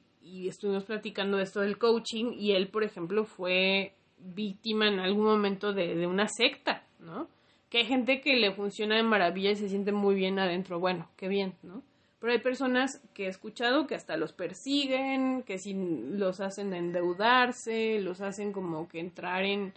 estuvimos 0.46 0.84
platicando 0.84 1.38
de 1.38 1.44
esto 1.44 1.60
del 1.60 1.78
coaching 1.78 2.32
y 2.36 2.52
él, 2.52 2.68
por 2.68 2.84
ejemplo, 2.84 3.24
fue 3.24 3.94
víctima 4.18 4.86
en 4.88 4.98
algún 4.98 5.24
momento 5.24 5.72
de, 5.72 6.06
una 6.06 6.28
secta, 6.28 6.84
¿no? 6.98 7.28
Que 7.68 7.78
hay 7.78 7.86
gente 7.86 8.20
que 8.20 8.34
le 8.34 8.52
funciona 8.52 8.96
de 8.96 9.02
maravilla 9.02 9.52
y 9.52 9.56
se 9.56 9.68
siente 9.68 9.92
muy 9.92 10.14
bien 10.14 10.38
adentro, 10.38 10.78
bueno, 10.78 11.08
qué 11.16 11.28
bien, 11.28 11.54
¿no? 11.62 11.82
Pero 12.18 12.32
hay 12.32 12.40
personas 12.40 13.00
que 13.14 13.26
he 13.26 13.28
escuchado 13.28 13.86
que 13.86 13.94
hasta 13.94 14.16
los 14.16 14.32
persiguen, 14.32 15.42
que 15.44 15.58
si 15.58 15.72
los 15.74 16.40
hacen 16.40 16.74
endeudarse, 16.74 18.00
los 18.00 18.20
hacen 18.20 18.52
como 18.52 18.88
que 18.88 19.00
entrar 19.00 19.44
en, 19.44 19.72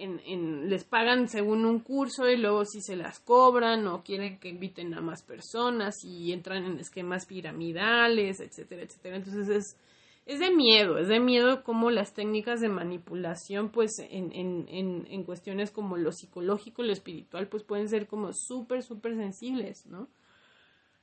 en, 0.00 0.68
les 0.68 0.84
pagan 0.84 1.28
según 1.28 1.64
un 1.64 1.80
curso 1.80 2.28
y 2.28 2.36
luego 2.36 2.64
si 2.64 2.80
se 2.80 2.96
las 2.96 3.20
cobran 3.20 3.86
o 3.86 4.02
quieren 4.02 4.38
que 4.38 4.48
inviten 4.48 4.94
a 4.94 5.00
más 5.00 5.22
personas 5.22 6.04
y 6.04 6.32
entran 6.32 6.64
en 6.64 6.78
esquemas 6.78 7.26
piramidales, 7.26 8.40
etcétera, 8.40 8.82
etcétera. 8.82 9.16
Entonces 9.16 9.48
es, 9.48 9.76
es 10.26 10.38
de 10.40 10.50
miedo, 10.50 10.98
es 10.98 11.08
de 11.08 11.20
miedo 11.20 11.62
como 11.62 11.90
las 11.90 12.14
técnicas 12.14 12.60
de 12.60 12.68
manipulación, 12.68 13.70
pues 13.70 13.92
en, 13.98 14.32
en, 14.32 15.06
en 15.08 15.24
cuestiones 15.24 15.70
como 15.70 15.96
lo 15.96 16.12
psicológico, 16.12 16.82
lo 16.82 16.92
espiritual, 16.92 17.48
pues 17.48 17.62
pueden 17.62 17.88
ser 17.88 18.06
como 18.06 18.32
súper, 18.32 18.82
súper 18.82 19.16
sensibles, 19.16 19.86
¿no? 19.86 20.08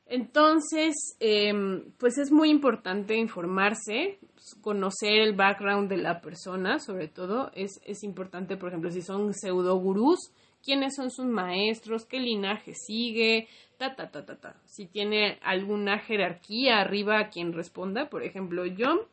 Entonces, 0.10 1.18
em, 1.20 1.92
pues 1.98 2.18
es 2.18 2.32
muy 2.32 2.50
importante 2.50 3.18
informarse, 3.18 4.20
conocer 4.62 5.20
el 5.20 5.34
background 5.34 5.90
de 5.90 5.98
la 5.98 6.22
persona, 6.22 6.80
sobre 6.80 7.10
todo. 7.10 7.52
Es, 7.54 7.82
es 7.86 8.04
importante, 8.04 8.56
por 8.56 8.70
ejemplo, 8.70 8.90
si 8.90 9.02
son 9.02 9.34
pseudo 9.34 9.76
gurús, 9.76 10.32
quiénes 10.64 10.96
son 10.96 11.12
sus 11.12 11.26
maestros, 11.26 12.06
qué 12.06 12.20
linaje 12.22 12.74
sigue, 12.74 13.50
ta, 13.78 13.96
ta, 13.96 14.10
ta, 14.10 14.26
ta, 14.26 14.38
ta. 14.38 14.56
Si 14.66 14.86
tiene 14.86 15.40
alguna 15.44 16.00
jerarquía 16.00 16.80
arriba 16.80 17.20
a 17.20 17.30
quien 17.30 17.52
responda, 17.52 18.10
por 18.10 18.24
ejemplo, 18.24 18.66
yo, 18.66 19.08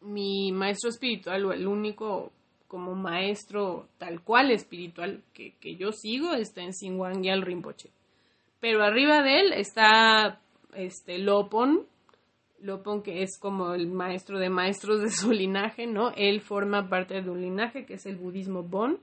mi 0.00 0.50
maestro 0.50 0.90
espiritual 0.90 1.44
o 1.46 1.52
el 1.52 1.68
único 1.68 2.32
como 2.66 2.96
maestro 2.96 3.86
tal 3.98 4.22
cual 4.22 4.50
espiritual 4.50 5.22
que, 5.32 5.54
que 5.60 5.76
yo 5.76 5.92
sigo 5.92 6.32
está 6.32 6.62
en 6.62 6.72
Sinwang 6.72 7.22
Yal 7.22 7.42
Rinpoche 7.42 7.90
pero 8.62 8.84
arriba 8.84 9.24
de 9.24 9.40
él 9.40 9.52
está 9.54 10.38
este 10.72 11.18
Lopon, 11.18 11.84
Lopon 12.60 13.02
que 13.02 13.24
es 13.24 13.36
como 13.40 13.74
el 13.74 13.88
maestro 13.88 14.38
de 14.38 14.50
maestros 14.50 15.02
de 15.02 15.10
su 15.10 15.32
linaje, 15.32 15.88
¿no? 15.88 16.12
Él 16.16 16.40
forma 16.40 16.88
parte 16.88 17.20
de 17.20 17.28
un 17.28 17.40
linaje 17.40 17.84
que 17.84 17.94
es 17.94 18.06
el 18.06 18.14
budismo 18.14 18.62
Bon 18.62 19.00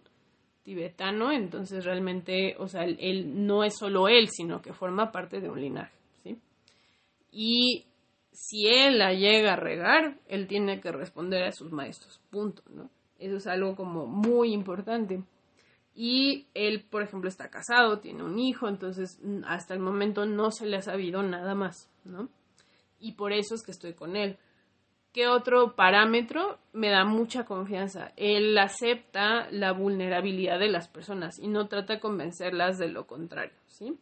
tibetano, 0.63 1.33
entonces 1.33 1.83
realmente, 1.83 2.55
o 2.57 2.69
sea, 2.69 2.85
él, 2.85 3.45
no 3.45 3.65
es 3.65 3.77
solo 3.77 4.07
él, 4.07 4.29
sino 4.29 4.61
que 4.61 4.71
forma 4.71 5.11
parte 5.11 5.41
de 5.41 5.49
un 5.49 5.59
linaje, 5.59 5.97
¿sí? 6.23 6.37
Y 7.29 7.85
si 8.31 8.65
él 8.67 8.97
la 8.97 9.13
llega 9.13 9.53
a 9.53 9.57
regar, 9.57 10.19
él 10.29 10.47
tiene 10.47 10.79
que 10.79 10.93
responder 10.93 11.43
a 11.43 11.51
sus 11.51 11.73
maestros, 11.73 12.21
punto, 12.29 12.63
¿no? 12.69 12.89
Eso 13.17 13.35
es 13.35 13.47
algo 13.47 13.75
como 13.75 14.05
muy 14.07 14.53
importante 14.53 15.21
y 16.01 16.47
él, 16.53 16.85
por 16.89 17.01
ejemplo, 17.01 17.27
está 17.27 17.49
casado, 17.49 17.99
tiene 17.99 18.23
un 18.23 18.39
hijo, 18.39 18.69
entonces 18.69 19.19
mm, 19.21 19.43
hasta 19.45 19.73
el 19.73 19.81
momento 19.81 20.25
no 20.25 20.49
se 20.49 20.65
le 20.65 20.77
ha 20.77 20.81
sabido 20.81 21.23
nada 21.23 21.55
más, 21.55 21.91
¿no? 22.05 22.29
Y 23.01 23.15
por 23.15 23.33
eso 23.33 23.53
es 23.53 23.63
que 23.63 23.71
estoy 23.71 23.95
con 23.95 24.15
él. 24.15 24.37
¿Qué 25.11 25.27
otro 25.27 25.75
parámetro 25.75 26.57
me 26.71 26.89
da 26.89 27.03
mucha 27.03 27.43
confianza? 27.43 28.13
Él 28.15 28.57
acepta 28.57 29.51
la 29.51 29.73
vulnerabilidad 29.73 30.57
de 30.57 30.69
las 30.69 30.87
personas 30.87 31.37
y 31.37 31.49
no 31.49 31.67
trata 31.67 31.95
de 31.95 31.99
convencerlas 31.99 32.77
de 32.77 32.87
lo 32.87 33.05
contrario, 33.05 33.57
¿sí? 33.67 33.99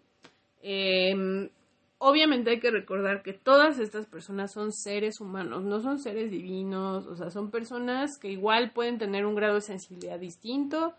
Em, 0.62 1.50
obviamente 1.98 2.52
hay 2.52 2.60
que 2.60 2.70
recordar 2.70 3.24
que 3.24 3.34
todas 3.34 3.80
estas 3.80 4.06
personas 4.06 4.54
son 4.54 4.72
seres 4.72 5.20
humanos, 5.20 5.64
no 5.64 5.80
son 5.80 5.98
seres 5.98 6.30
divinos, 6.30 7.08
o 7.08 7.16
sea, 7.16 7.32
son 7.32 7.50
personas 7.50 8.20
que 8.20 8.30
igual 8.30 8.70
pueden 8.72 9.00
tener 9.00 9.26
un 9.26 9.34
grado 9.34 9.56
de 9.56 9.62
sensibilidad 9.62 10.20
distinto, 10.20 10.94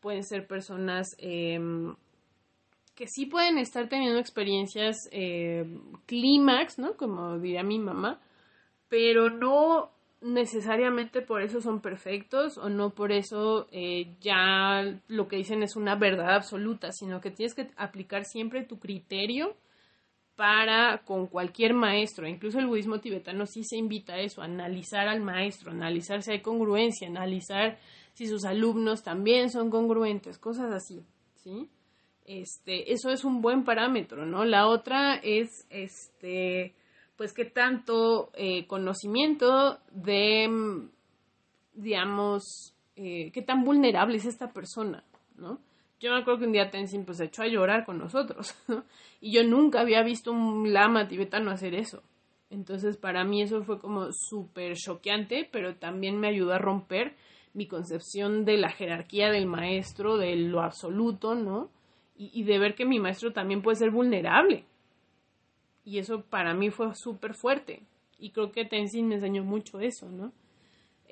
pueden 0.00 0.24
ser 0.24 0.46
personas 0.46 1.14
em, 1.18 1.94
que 2.94 3.06
sí 3.06 3.26
pueden 3.26 3.58
estar 3.58 3.88
teniendo 3.88 4.18
experiencias 4.18 4.96
eh, 5.10 5.64
clímax, 6.06 6.78
¿no? 6.78 6.96
Como 6.96 7.38
diría 7.38 7.62
mi 7.62 7.78
mamá, 7.78 8.20
pero 8.88 9.30
no 9.30 9.90
necesariamente 10.20 11.22
por 11.22 11.40
eso 11.42 11.62
son 11.62 11.80
perfectos 11.80 12.58
o 12.58 12.68
no 12.68 12.90
por 12.90 13.10
eso 13.10 13.68
eh, 13.72 14.14
ya 14.20 14.84
lo 15.08 15.28
que 15.28 15.36
dicen 15.36 15.62
es 15.62 15.76
una 15.76 15.94
verdad 15.94 16.34
absoluta, 16.34 16.92
sino 16.92 17.20
que 17.20 17.30
tienes 17.30 17.54
que 17.54 17.70
aplicar 17.76 18.24
siempre 18.24 18.64
tu 18.64 18.78
criterio 18.78 19.56
para 20.40 21.02
con 21.04 21.26
cualquier 21.26 21.74
maestro, 21.74 22.26
incluso 22.26 22.58
el 22.58 22.66
budismo 22.66 22.98
tibetano 22.98 23.44
sí 23.44 23.62
se 23.62 23.76
invita 23.76 24.14
a 24.14 24.20
eso, 24.20 24.40
a 24.40 24.46
analizar 24.46 25.06
al 25.06 25.20
maestro, 25.20 25.70
analizar 25.70 26.22
si 26.22 26.32
hay 26.32 26.40
congruencia, 26.40 27.08
analizar 27.08 27.78
si 28.14 28.26
sus 28.26 28.46
alumnos 28.46 29.02
también 29.02 29.50
son 29.50 29.68
congruentes, 29.68 30.38
cosas 30.38 30.72
así, 30.72 31.04
¿sí? 31.34 31.68
Este, 32.24 32.90
eso 32.90 33.10
es 33.10 33.22
un 33.22 33.42
buen 33.42 33.64
parámetro, 33.64 34.24
¿no? 34.24 34.46
La 34.46 34.66
otra 34.66 35.16
es, 35.16 35.66
este, 35.68 36.74
pues 37.16 37.34
qué 37.34 37.44
tanto 37.44 38.30
eh, 38.32 38.66
conocimiento 38.66 39.78
de, 39.90 40.88
digamos, 41.74 42.74
eh, 42.96 43.30
qué 43.32 43.42
tan 43.42 43.62
vulnerable 43.62 44.16
es 44.16 44.24
esta 44.24 44.54
persona, 44.54 45.04
¿no? 45.36 45.60
Yo 46.00 46.10
me 46.10 46.18
acuerdo 46.18 46.40
que 46.40 46.46
un 46.46 46.52
día 46.52 46.70
Tenzin 46.70 47.04
pues 47.04 47.18
se 47.18 47.26
echó 47.26 47.42
a 47.42 47.48
llorar 47.48 47.84
con 47.84 47.98
nosotros, 47.98 48.54
¿no? 48.68 48.84
Y 49.20 49.32
yo 49.32 49.44
nunca 49.44 49.80
había 49.80 50.02
visto 50.02 50.32
un 50.32 50.72
lama 50.72 51.08
tibetano 51.08 51.50
hacer 51.50 51.74
eso. 51.74 52.02
Entonces 52.48 52.96
para 52.96 53.22
mí 53.24 53.42
eso 53.42 53.62
fue 53.62 53.78
como 53.78 54.10
súper 54.12 54.76
choqueante, 54.76 55.48
pero 55.52 55.76
también 55.76 56.18
me 56.18 56.28
ayudó 56.28 56.54
a 56.54 56.58
romper 56.58 57.14
mi 57.52 57.66
concepción 57.66 58.44
de 58.44 58.56
la 58.56 58.70
jerarquía 58.70 59.30
del 59.30 59.46
maestro, 59.46 60.16
de 60.16 60.36
lo 60.36 60.62
absoluto, 60.62 61.34
¿no? 61.34 61.70
Y, 62.16 62.30
y 62.32 62.44
de 62.44 62.58
ver 62.58 62.74
que 62.74 62.86
mi 62.86 62.98
maestro 62.98 63.32
también 63.32 63.60
puede 63.60 63.76
ser 63.76 63.90
vulnerable. 63.90 64.64
Y 65.84 65.98
eso 65.98 66.22
para 66.22 66.54
mí 66.54 66.70
fue 66.70 66.94
súper 66.94 67.34
fuerte. 67.34 67.82
Y 68.18 68.30
creo 68.30 68.52
que 68.52 68.64
Tenzin 68.64 69.08
me 69.08 69.16
enseñó 69.16 69.44
mucho 69.44 69.80
eso, 69.80 70.08
¿no? 70.08 70.32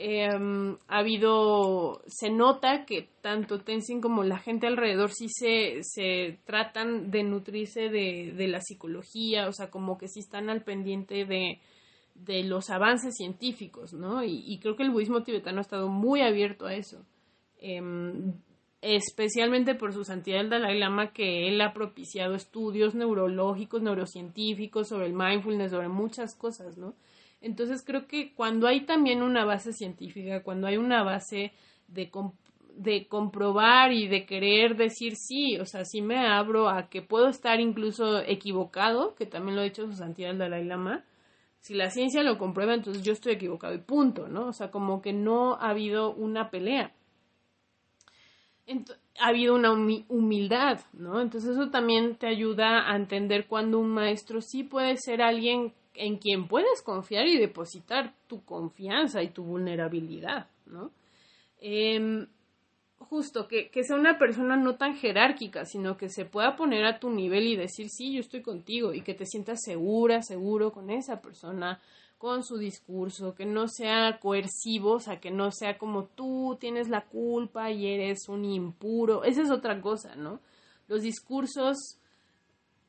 Em, 0.01 0.77
ha 0.87 0.99
habido, 0.99 2.03
se 2.07 2.31
nota 2.31 2.85
que 2.85 3.09
tanto 3.21 3.63
Tenzin 3.63 4.01
como 4.01 4.23
la 4.23 4.39
gente 4.39 4.69
alrededor 4.69 5.11
sí 5.11 5.27
se, 5.29 5.83
se 5.83 6.39
tratan 6.45 7.11
de 7.11 7.25
nutrirse 7.25 7.89
de, 7.89 8.33
de, 8.37 8.47
la 8.47 8.61
psicología, 8.61 9.49
o 9.49 9.53
sea, 9.53 9.71
como 9.71 9.99
que 9.99 10.07
sí 10.07 10.21
están 10.21 10.51
al 10.51 10.63
pendiente 10.63 11.25
de, 11.25 11.59
de 12.15 12.45
los 12.45 12.71
avances 12.71 13.17
científicos, 13.17 13.93
¿no? 13.93 14.23
Y, 14.23 14.61
creo 14.63 14.77
que 14.77 14.85
el 14.85 14.93
budismo 14.93 15.25
tibetano 15.25 15.59
ha 15.59 15.63
estado 15.63 15.89
muy 15.89 16.21
abierto 16.21 16.67
a 16.67 16.75
eso, 16.75 17.05
eh, 17.61 17.83
especialmente 18.83 19.75
por 19.75 19.93
su 19.93 20.05
santidad 20.05 20.43
el 20.43 20.51
Dalai 20.51 20.79
Lama, 20.79 21.13
que 21.13 21.49
él 21.49 21.61
ha 21.61 21.73
propiciado 21.73 22.37
estudios 22.37 22.95
neurológicos, 22.95 23.83
neurocientíficos 23.83 24.91
sobre 24.91 25.07
el 25.07 25.15
mindfulness, 25.15 25.73
sobre 25.73 25.89
muchas 25.89 26.37
cosas, 26.37 26.79
¿no? 26.79 26.95
Entonces 27.41 27.85
creo 27.85 28.07
que 28.07 28.35
cuando 28.35 28.67
hay 28.67 28.83
también 28.83 29.23
una 29.23 29.45
base 29.45 29.73
científica, 29.73 30.43
cuando 30.43 30.67
hay 30.67 30.77
una 30.77 31.03
base 31.03 31.53
de, 31.87 32.11
de 32.75 33.07
comprobar 33.07 33.93
y 33.93 34.09
de 34.09 34.27
querer 34.27 34.77
decir 34.77 35.15
sí, 35.17 35.57
o 35.59 35.65
sea, 35.65 35.85
sí 35.85 36.03
me 36.03 36.19
abro 36.19 36.69
a 36.69 36.89
que 36.89 37.03
puedo 37.03 37.29
estar 37.29 37.61
incluso 37.61 38.21
equivocado, 38.21 39.15
que 39.15 39.27
también 39.27 39.57
lo 39.57 39.63
ha 39.63 39.65
dicho 39.65 39.87
su 39.87 39.93
santidad 39.93 40.33
el 40.33 40.39
Dalai 40.39 40.65
Lama, 40.65 41.05
si 41.61 41.75
la 41.75 41.91
ciencia 41.91 42.23
lo 42.23 42.39
comprueba, 42.39 42.75
entonces 42.75 43.03
yo 43.03 43.13
estoy 43.13 43.33
equivocado 43.35 43.75
y 43.75 43.79
punto, 43.79 44.29
¿no? 44.29 44.47
O 44.47 44.53
sea, 44.53 44.71
como 44.71 45.03
que 45.03 45.13
no 45.13 45.55
ha 45.55 45.71
habido 45.71 46.15
una 46.15 46.51
pelea. 46.51 46.93
Ha 49.19 49.29
habido 49.29 49.55
una 49.55 49.73
humildad, 49.73 50.81
¿no? 50.93 51.21
Entonces 51.21 51.51
eso 51.51 51.71
también 51.71 52.17
te 52.17 52.27
ayuda 52.27 52.91
a 52.91 52.97
entender 52.97 53.47
cuando 53.47 53.79
un 53.79 53.89
maestro 53.89 54.41
sí 54.41 54.63
puede 54.63 54.97
ser 54.99 55.23
alguien 55.23 55.73
en 55.99 56.19
quien 56.19 56.49
puedes 56.49 56.83
confiar 56.83 57.27
y 57.27 57.39
depositar 57.39 58.15
tu 58.27 58.45
confianza 58.45 59.23
y 59.23 59.29
tu 59.29 59.45
vulnerabilidad, 59.45 60.49
¿no? 60.67 60.91
Eh, 61.61 62.27
justo, 62.99 63.49
que, 63.49 63.71
que, 63.71 63.85
sea 63.85 63.97
una 63.97 64.19
persona 64.19 64.57
no 64.57 64.77
tan 64.77 64.95
jerárquica, 64.95 65.65
sino 65.65 65.97
que 65.97 66.09
se 66.09 66.25
pueda 66.25 66.57
poner 66.57 66.85
a 66.85 66.99
tu 66.99 67.11
nivel 67.11 67.47
y 67.47 67.57
decir, 67.57 67.89
sí, 67.89 68.13
yo 68.13 68.21
estoy 68.21 68.43
contigo, 68.43 68.93
y 68.93 69.03
que 69.03 69.15
te 69.15 69.27
sientas 69.27 69.61
segura, 69.63 70.23
seguro 70.23 70.73
con 70.73 70.91
esa 70.91 71.21
persona, 71.21 71.81
con 72.19 72.43
su 72.43 72.59
discurso, 72.59 73.35
que 73.35 73.47
no 73.47 73.69
sea 73.69 74.19
coercivo, 74.21 74.95
o 74.95 75.01
sea, 75.01 75.21
que 75.21 75.31
no 75.31 75.53
sea 75.53 75.79
como 75.79 76.05
tú 76.05 76.57
tienes 76.61 76.89
la 76.89 77.03
culpa 77.03 77.71
y 77.71 77.87
eres 77.87 78.29
un 78.29 78.45
impuro, 78.45 79.25
esa 79.25 79.43
es 79.43 79.51
otra 79.51 79.81
cosa, 79.81 80.17
¿no? 80.17 80.41
Los 80.89 81.03
discursos 81.03 81.98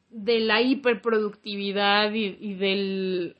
de 0.10 0.39
la 0.39 0.62
hiperproductividad 0.62 2.12
y, 2.13 2.56
del 2.56 3.36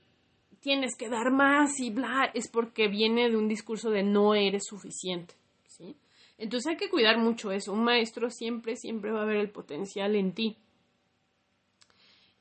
tienes 0.60 0.96
que 0.96 1.10
dar 1.10 1.32
más 1.32 1.80
y 1.80 1.90
bla, 1.90 2.32
es 2.34 2.50
porque 2.50 2.88
viene 2.88 3.30
de 3.30 3.38
un 3.38 3.48
discurso 3.48 3.90
de 3.90 4.04
no 4.04 4.36
eres 4.36 4.66
suficiente, 4.66 5.34
¿sí? 5.68 5.96
Entonces 6.38 6.72
hay 6.72 6.78
que 6.78 6.90
cuidar 6.90 7.18
mucho 7.18 7.52
eso. 7.52 7.74
Un 7.74 7.84
maestro 7.84 8.30
siempre, 8.30 8.76
siempre 8.76 9.12
va 9.12 9.24
a 9.24 9.26
ver 9.26 9.38
el 9.38 9.50
potencial 9.50 10.16
en 10.16 10.34
ti. 10.34 10.58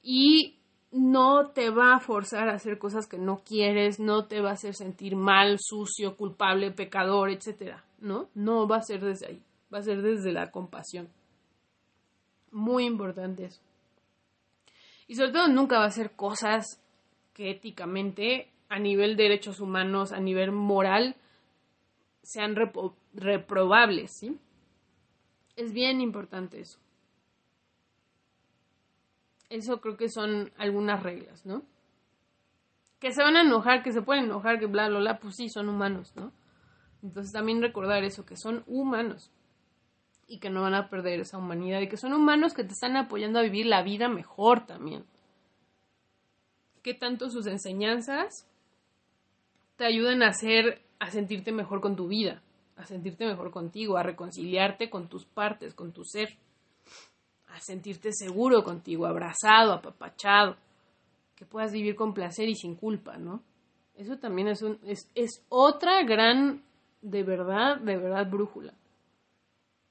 Y 0.03 0.59
no 0.91 1.51
te 1.51 1.71
va 1.71 1.95
a 1.95 2.01
forzar 2.01 2.49
a 2.49 2.55
hacer 2.55 2.79
cosas 2.79 3.07
que 3.07 3.19
no 3.19 3.43
quieres, 3.45 3.99
no 4.01 4.27
te 4.27 4.41
va 4.41 4.51
a 4.51 4.55
hacer 4.55 4.75
sentir 4.75 5.17
mal, 5.17 5.59
sucio, 5.61 6.17
culpable, 6.17 6.71
pecador, 6.71 7.31
etcétera, 7.31 7.85
¿no? 7.99 8.29
No 8.35 8.67
va 8.67 8.77
a 8.77 8.83
ser 8.83 9.05
desde 9.05 9.27
ahí, 9.27 9.43
va 9.73 9.79
a 9.79 9.83
ser 9.83 10.01
desde 10.01 10.33
la 10.33 10.51
compasión. 10.51 11.09
Muy 12.51 12.87
importante 12.87 13.45
eso. 13.45 13.61
Y 15.09 15.15
sobre 15.15 15.33
todo 15.33 15.49
nunca 15.49 15.79
va 15.79 15.87
a 15.87 15.91
ser 15.91 16.13
cosas 16.13 16.81
que 17.33 17.51
éticamente, 17.51 18.53
a 18.69 18.79
nivel 18.79 19.17
de 19.17 19.25
derechos 19.25 19.59
humanos, 19.59 20.13
a 20.13 20.21
nivel 20.21 20.53
moral, 20.53 21.17
sean 22.23 22.55
repro 22.55 22.95
reprobables, 23.15 24.13
¿sí? 24.21 24.39
Es 25.57 25.73
bien 25.73 26.01
importante 26.01 26.61
eso. 26.61 26.79
Eso 29.49 29.81
creo 29.81 29.97
que 29.97 30.11
son 30.11 30.53
algunas 30.59 31.03
reglas, 31.03 31.47
¿no? 31.47 31.63
Que 33.01 33.13
se 33.13 33.23
van 33.23 33.37
a 33.37 33.43
enojar, 33.43 33.83
que 33.83 33.93
se 33.93 34.03
pueden 34.03 34.25
enojar, 34.25 34.61
que 34.61 34.67
bla, 34.67 34.89
bla, 34.89 34.99
bla, 34.99 35.19
pues 35.19 35.37
sí, 35.37 35.49
son 35.49 35.71
humanos, 35.71 36.13
¿no? 36.17 36.33
Entonces 37.03 37.33
también 37.33 37.63
recordar 37.63 38.05
eso, 38.05 38.27
que 38.27 38.37
son 38.37 38.63
humanos 38.67 39.31
y 40.29 40.39
que 40.39 40.51
no 40.51 40.63
van 40.63 40.75
a 40.75 40.91
perder 40.91 41.21
esa 41.21 41.39
humanidad 41.39 41.81
y 41.81 41.89
que 41.89 41.97
son 41.97 42.13
humanos 42.13 42.53
que 42.53 42.63
te 42.63 42.75
están 42.75 42.97
apoyando 42.97 43.39
a 43.39 43.43
vivir 43.43 43.67
la 43.67 43.83
vida 43.83 44.09
mejor 44.09 44.67
también. 44.67 45.05
Que 46.83 46.93
tanto 46.93 47.31
sus 47.31 47.47
enseñanzas 47.47 48.47
te 49.77 49.87
ayuden 49.87 50.23
a 50.23 50.29
hacer, 50.29 50.83
a 50.99 51.11
sentirte 51.11 51.51
mejor 51.51 51.81
con 51.81 51.97
tu 51.97 52.09
vida, 52.09 52.43
a 52.77 52.85
sentirte 52.85 53.27
mejor 53.27 53.51
contigo, 53.51 53.97
a 53.97 54.03
reconciliarte 54.03 54.91
con 54.91 55.09
tus 55.09 55.25
partes, 55.25 55.75
con 55.75 55.93
tu 55.93 56.05
ser, 56.05 56.37
a 57.49 57.59
sentirte 57.61 58.13
seguro 58.13 58.63
contigo, 58.63 59.07
abrazado, 59.07 59.73
apapachado, 59.73 60.57
que 61.37 61.47
puedas 61.47 61.73
vivir 61.73 61.97
con 61.97 62.13
placer 62.13 62.49
y 62.49 62.55
sin 62.55 62.75
culpa, 62.75 63.17
¿no? 63.17 63.43
Eso 63.97 64.19
también 64.19 64.49
es, 64.49 64.63
un, 64.63 64.79
es, 64.85 65.11
es 65.15 65.43
otra 65.49 66.03
gran, 66.03 66.63
de 67.01 67.23
verdad, 67.23 67.79
de 67.79 67.97
verdad, 67.97 68.31
brújula 68.31 68.75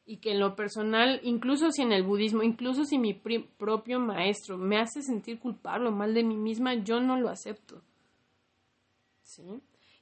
y 0.07 0.17
que 0.17 0.31
en 0.31 0.39
lo 0.39 0.55
personal, 0.55 1.19
incluso 1.21 1.69
si 1.69 1.81
en 1.81 1.91
el 1.91 2.01
budismo, 2.01 2.41
incluso 2.41 2.85
si 2.85 2.97
mi 2.97 3.13
propio 3.13 3.99
maestro 3.99 4.57
me 4.57 4.79
hace 4.79 5.01
sentir 5.01 5.37
culpable 5.37 5.89
o 5.89 5.91
mal 5.91 6.13
de 6.13 6.23
mí 6.23 6.37
misma, 6.37 6.75
yo 6.75 7.01
no 7.01 7.19
lo 7.19 7.29
acepto. 7.29 7.81
¿Sí? 9.21 9.43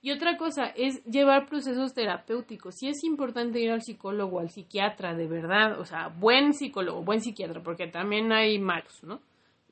Y 0.04 0.12
otra 0.12 0.38
cosa 0.38 0.68
es 0.68 1.04
llevar 1.06 1.48
procesos 1.48 1.96
terapéuticos. 1.96 2.76
Sí 2.76 2.88
es 2.88 3.04
importante 3.04 3.60
ir 3.60 3.72
al 3.72 3.82
psicólogo, 3.82 4.40
al 4.40 4.52
psiquiatra, 4.52 5.16
de 5.16 5.26
verdad, 5.26 5.80
o 5.80 5.86
sea, 5.86 6.10
buen 6.10 6.54
psicólogo, 6.54 7.02
buen 7.02 7.22
psiquiatra, 7.22 7.64
porque 7.64 7.88
también 7.88 8.32
hay 8.32 8.60
malos, 8.60 9.04
¿no? 9.04 9.22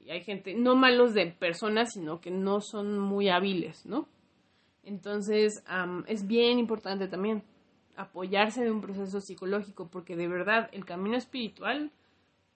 Y 0.04 0.10
hay 0.10 0.24
gente, 0.24 0.56
no 0.56 0.76
malos 0.76 1.14
de 1.14 1.28
personas, 1.28 1.94
sino 1.94 2.20
que 2.20 2.32
no 2.32 2.60
son 2.60 2.98
muy 2.98 3.30
hábiles, 3.30 3.86
¿no? 3.86 4.08
Entonces, 4.84 5.64
um, 5.70 6.04
es 6.08 6.26
bien 6.26 6.58
importante 6.58 7.08
también 7.08 7.44
apoyarse 7.96 8.64
de 8.64 8.72
un 8.72 8.82
proceso 8.82 9.22
psicológico, 9.22 9.88
porque 9.88 10.16
de 10.16 10.28
verdad 10.28 10.70
el 10.72 10.86
camino 10.86 11.16
espiritual, 11.16 11.92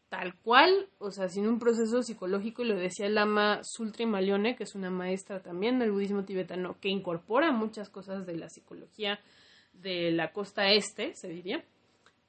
tal 0.09 0.35
cual, 0.35 0.89
o 0.99 1.11
sea, 1.11 1.29
sin 1.29 1.47
un 1.47 1.59
proceso 1.59 2.01
psicológico, 2.01 2.63
lo 2.63 2.75
decía 2.75 3.07
el 3.07 3.15
Lama 3.15 3.59
Sultri 3.63 4.05
Malione, 4.05 4.55
que 4.55 4.63
es 4.63 4.75
una 4.75 4.89
maestra 4.89 5.41
también 5.41 5.79
del 5.79 5.91
budismo 5.91 6.23
tibetano, 6.23 6.77
que 6.79 6.89
incorpora 6.89 7.51
muchas 7.51 7.89
cosas 7.89 8.25
de 8.25 8.37
la 8.37 8.49
psicología 8.49 9.19
de 9.73 10.11
la 10.11 10.31
costa 10.31 10.71
este, 10.71 11.13
se 11.13 11.27
diría, 11.27 11.63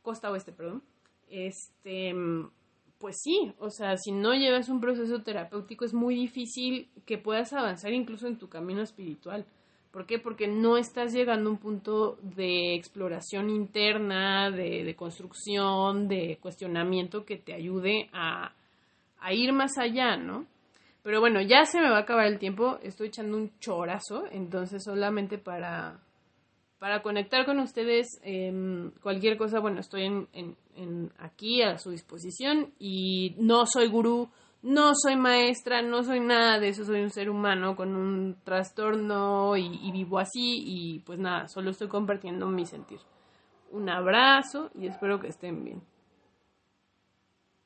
costa 0.03 0.31
oeste, 0.31 0.53
perdón, 0.53 0.83
este, 1.31 2.15
pues 2.99 3.17
sí, 3.23 3.53
o 3.59 3.71
sea, 3.71 3.97
si 3.97 4.13
no 4.13 4.35
llevas 4.35 4.69
un 4.69 4.81
proceso 4.81 5.23
terapéutico 5.23 5.85
es 5.85 5.95
muy 5.95 6.15
difícil 6.15 6.91
que 7.07 7.19
puedas 7.19 7.53
avanzar 7.53 7.93
incluso 7.93 8.27
en 8.27 8.39
tu 8.39 8.49
camino 8.49 8.83
espiritual. 8.83 9.47
¿Por 9.91 10.07
qué? 10.07 10.19
Porque 10.19 10.47
no 10.49 10.77
estás 10.77 11.13
llegando 11.15 11.49
a 11.49 11.53
un 11.53 11.59
punto 11.59 12.19
de 12.23 12.75
exploración 12.75 13.49
interna, 13.49 14.51
de, 14.51 14.85
de 14.85 14.95
construcción, 14.95 16.09
de 16.09 16.39
cuestionamiento 16.41 17.25
que 17.25 17.39
te 17.39 17.55
ayude 17.55 18.11
a, 18.13 18.53
a, 19.19 19.33
ir 19.33 19.53
más 19.53 19.79
allá, 19.79 20.17
¿no? 20.17 20.47
Pero 21.03 21.21
bueno, 21.21 21.41
ya 21.41 21.65
se 21.65 21.81
me 21.81 21.89
va 21.89 21.97
a 21.97 22.01
acabar 22.03 22.27
el 22.27 22.39
tiempo, 22.39 22.79
estoy 22.83 23.09
echando 23.09 23.39
un 23.39 23.59
chorazo, 23.61 24.25
entonces 24.31 24.85
solamente 24.85 25.39
para, 25.39 26.01
para 26.79 27.01
conectar 27.01 27.47
con 27.47 27.59
ustedes, 27.59 28.21
eh, 28.23 28.91
cualquier 29.01 29.39
cosa, 29.39 29.59
bueno, 29.59 29.81
estoy 29.81 30.05
en, 30.05 30.29
en, 30.35 30.57
en 30.77 31.13
aquí 31.19 31.63
a 31.63 31.79
su 31.79 31.91
disposición 31.91 32.75
y 32.79 33.35
no 33.39 33.65
soy 33.65 33.89
gurú 33.89 34.29
no 34.63 34.93
soy 34.95 35.17
maestra, 35.17 35.83
no 35.83 36.03
soy 36.03 36.21
nada 36.21 36.59
de 36.59 36.69
eso, 36.69 36.85
soy 36.85 37.03
un 37.03 37.11
ser 37.11 37.31
humano 37.31 37.77
con 37.77 37.95
un 37.95 38.37
trastorno 38.45 39.57
y, 39.57 39.91
vivo 39.93 40.19
así 40.19 40.63
y 40.65 40.99
pues 41.01 41.19
nada, 41.19 41.49
solo 41.49 41.71
estoy 41.71 41.89
compartiendo 41.89 42.47
mi 42.47 42.67
sentir. 42.67 43.01
Un 43.71 43.89
abrazo 43.89 44.71
y 44.75 44.87
espero 44.87 45.21
que 45.21 45.29
estén 45.29 45.65
bien. 45.65 45.83